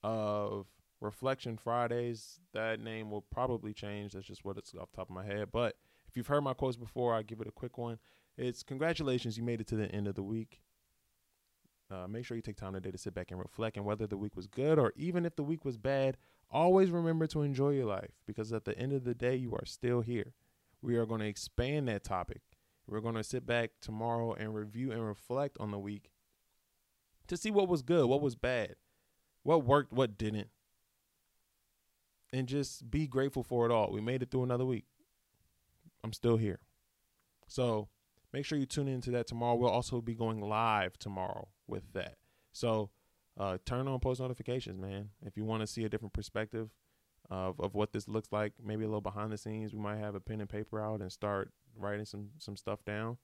of 0.02 0.66
Reflection 1.00 1.56
Fridays. 1.56 2.40
That 2.52 2.80
name 2.80 3.10
will 3.10 3.22
probably 3.22 3.72
change. 3.72 4.12
That's 4.12 4.26
just 4.26 4.44
what 4.44 4.56
it's 4.58 4.74
off 4.74 4.90
the 4.90 4.96
top 4.96 5.10
of 5.10 5.14
my 5.14 5.24
head. 5.24 5.48
But 5.52 5.76
if 6.08 6.16
you've 6.16 6.26
heard 6.26 6.42
my 6.42 6.54
quotes 6.54 6.76
before, 6.76 7.14
I'll 7.14 7.22
give 7.22 7.40
it 7.40 7.46
a 7.46 7.52
quick 7.52 7.78
one. 7.78 7.98
It's 8.36 8.62
congratulations, 8.62 9.38
you 9.38 9.44
made 9.44 9.60
it 9.60 9.66
to 9.68 9.76
the 9.76 9.90
end 9.92 10.08
of 10.08 10.14
the 10.14 10.22
week. 10.22 10.60
Uh, 11.90 12.08
make 12.08 12.24
sure 12.24 12.36
you 12.36 12.42
take 12.42 12.56
time 12.56 12.72
today 12.72 12.90
to 12.90 12.98
sit 12.98 13.14
back 13.14 13.30
and 13.30 13.38
reflect 13.38 13.76
and 13.76 13.84
whether 13.84 14.06
the 14.06 14.16
week 14.16 14.34
was 14.34 14.46
good 14.46 14.78
or 14.78 14.92
even 14.96 15.24
if 15.24 15.36
the 15.36 15.44
week 15.44 15.64
was 15.64 15.76
bad, 15.76 16.16
always 16.50 16.90
remember 16.90 17.26
to 17.28 17.42
enjoy 17.42 17.70
your 17.70 17.86
life 17.86 18.12
because 18.26 18.52
at 18.52 18.64
the 18.64 18.78
end 18.78 18.92
of 18.92 19.04
the 19.04 19.14
day, 19.14 19.36
you 19.36 19.52
are 19.54 19.66
still 19.66 20.00
here. 20.00 20.34
We 20.82 20.96
are 20.96 21.06
going 21.06 21.20
to 21.20 21.26
expand 21.26 21.88
that 21.88 22.04
topic. 22.04 22.42
We're 22.86 23.00
going 23.00 23.14
to 23.14 23.24
sit 23.24 23.46
back 23.46 23.70
tomorrow 23.80 24.34
and 24.34 24.54
review 24.54 24.92
and 24.92 25.06
reflect 25.06 25.56
on 25.58 25.70
the 25.70 25.78
week 25.78 26.10
to 27.28 27.36
see 27.36 27.50
what 27.50 27.68
was 27.68 27.82
good, 27.82 28.06
what 28.06 28.20
was 28.20 28.36
bad, 28.36 28.76
what 29.42 29.64
worked, 29.64 29.92
what 29.92 30.18
didn't, 30.18 30.48
and 32.32 32.46
just 32.46 32.90
be 32.90 33.06
grateful 33.06 33.42
for 33.42 33.64
it 33.64 33.72
all. 33.72 33.90
We 33.90 34.00
made 34.00 34.22
it 34.22 34.30
through 34.30 34.42
another 34.42 34.66
week. 34.66 34.84
I'm 36.02 36.12
still 36.12 36.36
here. 36.36 36.60
So 37.46 37.88
make 38.32 38.44
sure 38.44 38.58
you 38.58 38.66
tune 38.66 38.88
into 38.88 39.10
that 39.12 39.26
tomorrow. 39.26 39.54
We'll 39.54 39.70
also 39.70 40.00
be 40.00 40.14
going 40.14 40.40
live 40.40 40.98
tomorrow 40.98 41.48
with 41.66 41.92
that. 41.94 42.16
So 42.52 42.90
uh, 43.38 43.58
turn 43.64 43.88
on 43.88 43.98
post 44.00 44.20
notifications, 44.20 44.80
man. 44.80 45.10
If 45.24 45.36
you 45.36 45.44
want 45.44 45.62
to 45.62 45.66
see 45.66 45.84
a 45.84 45.88
different 45.88 46.12
perspective 46.12 46.70
of, 47.30 47.58
of 47.60 47.74
what 47.74 47.92
this 47.92 48.08
looks 48.08 48.28
like, 48.30 48.52
maybe 48.62 48.84
a 48.84 48.86
little 48.86 49.00
behind 49.00 49.32
the 49.32 49.38
scenes, 49.38 49.72
we 49.72 49.80
might 49.80 49.98
have 49.98 50.14
a 50.14 50.20
pen 50.20 50.40
and 50.40 50.48
paper 50.48 50.80
out 50.80 51.00
and 51.00 51.10
start 51.10 51.50
writing 51.76 52.04
some 52.04 52.30
some 52.38 52.56
stuff 52.56 52.84
down. 52.84 53.16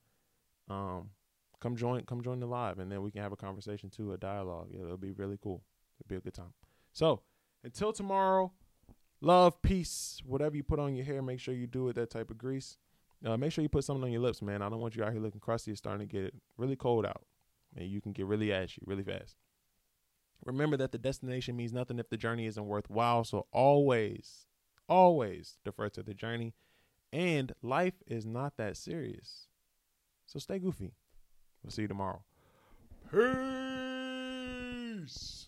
Um, 0.69 1.11
come 1.59 1.75
join 1.75 2.03
come 2.05 2.21
join 2.21 2.39
the 2.39 2.47
live, 2.47 2.79
and 2.79 2.91
then 2.91 3.01
we 3.01 3.11
can 3.11 3.21
have 3.21 3.31
a 3.31 3.37
conversation 3.37 3.89
too, 3.89 4.11
a 4.11 4.17
dialogue. 4.17 4.69
It'll 4.73 4.97
be 4.97 5.11
really 5.11 5.37
cool. 5.41 5.63
It'll 5.99 6.09
be 6.09 6.15
a 6.15 6.21
good 6.21 6.33
time. 6.33 6.53
So 6.91 7.21
until 7.63 7.93
tomorrow, 7.93 8.51
love, 9.21 9.61
peace, 9.61 10.21
whatever 10.25 10.55
you 10.55 10.63
put 10.63 10.79
on 10.79 10.95
your 10.95 11.05
hair, 11.05 11.21
make 11.21 11.39
sure 11.39 11.53
you 11.53 11.67
do 11.67 11.87
it 11.89 11.95
that 11.95 12.09
type 12.09 12.31
of 12.31 12.37
grease. 12.37 12.77
Uh, 13.23 13.37
make 13.37 13.51
sure 13.51 13.61
you 13.61 13.69
put 13.69 13.83
something 13.83 14.03
on 14.03 14.11
your 14.11 14.21
lips, 14.21 14.41
man. 14.41 14.63
I 14.63 14.69
don't 14.69 14.79
want 14.79 14.95
you 14.95 15.03
out 15.03 15.11
here 15.11 15.21
looking 15.21 15.39
crusty. 15.39 15.71
It's 15.71 15.77
starting 15.77 16.07
to 16.07 16.11
get 16.11 16.33
really 16.57 16.75
cold 16.75 17.05
out. 17.05 17.21
And 17.77 17.87
you 17.87 18.01
can 18.01 18.13
get 18.13 18.25
really 18.25 18.51
ashy 18.51 18.81
really 18.85 19.03
fast. 19.03 19.35
Remember 20.45 20.75
that 20.77 20.91
the 20.91 20.97
destination 20.97 21.55
means 21.55 21.71
nothing 21.73 21.99
if 21.99 22.09
the 22.09 22.17
journey 22.17 22.47
isn't 22.47 22.65
worthwhile. 22.65 23.23
So 23.23 23.45
always, 23.51 24.47
always 24.89 25.57
defer 25.63 25.89
to 25.89 26.01
the 26.03 26.13
journey. 26.13 26.53
And 27.13 27.53
life 27.61 28.01
is 28.07 28.25
not 28.25 28.57
that 28.57 28.77
serious. 28.77 29.47
So 30.25 30.39
stay 30.39 30.59
goofy. 30.59 30.93
We'll 31.61 31.71
see 31.71 31.83
you 31.83 31.87
tomorrow. 31.87 32.23
Peace. 35.01 35.47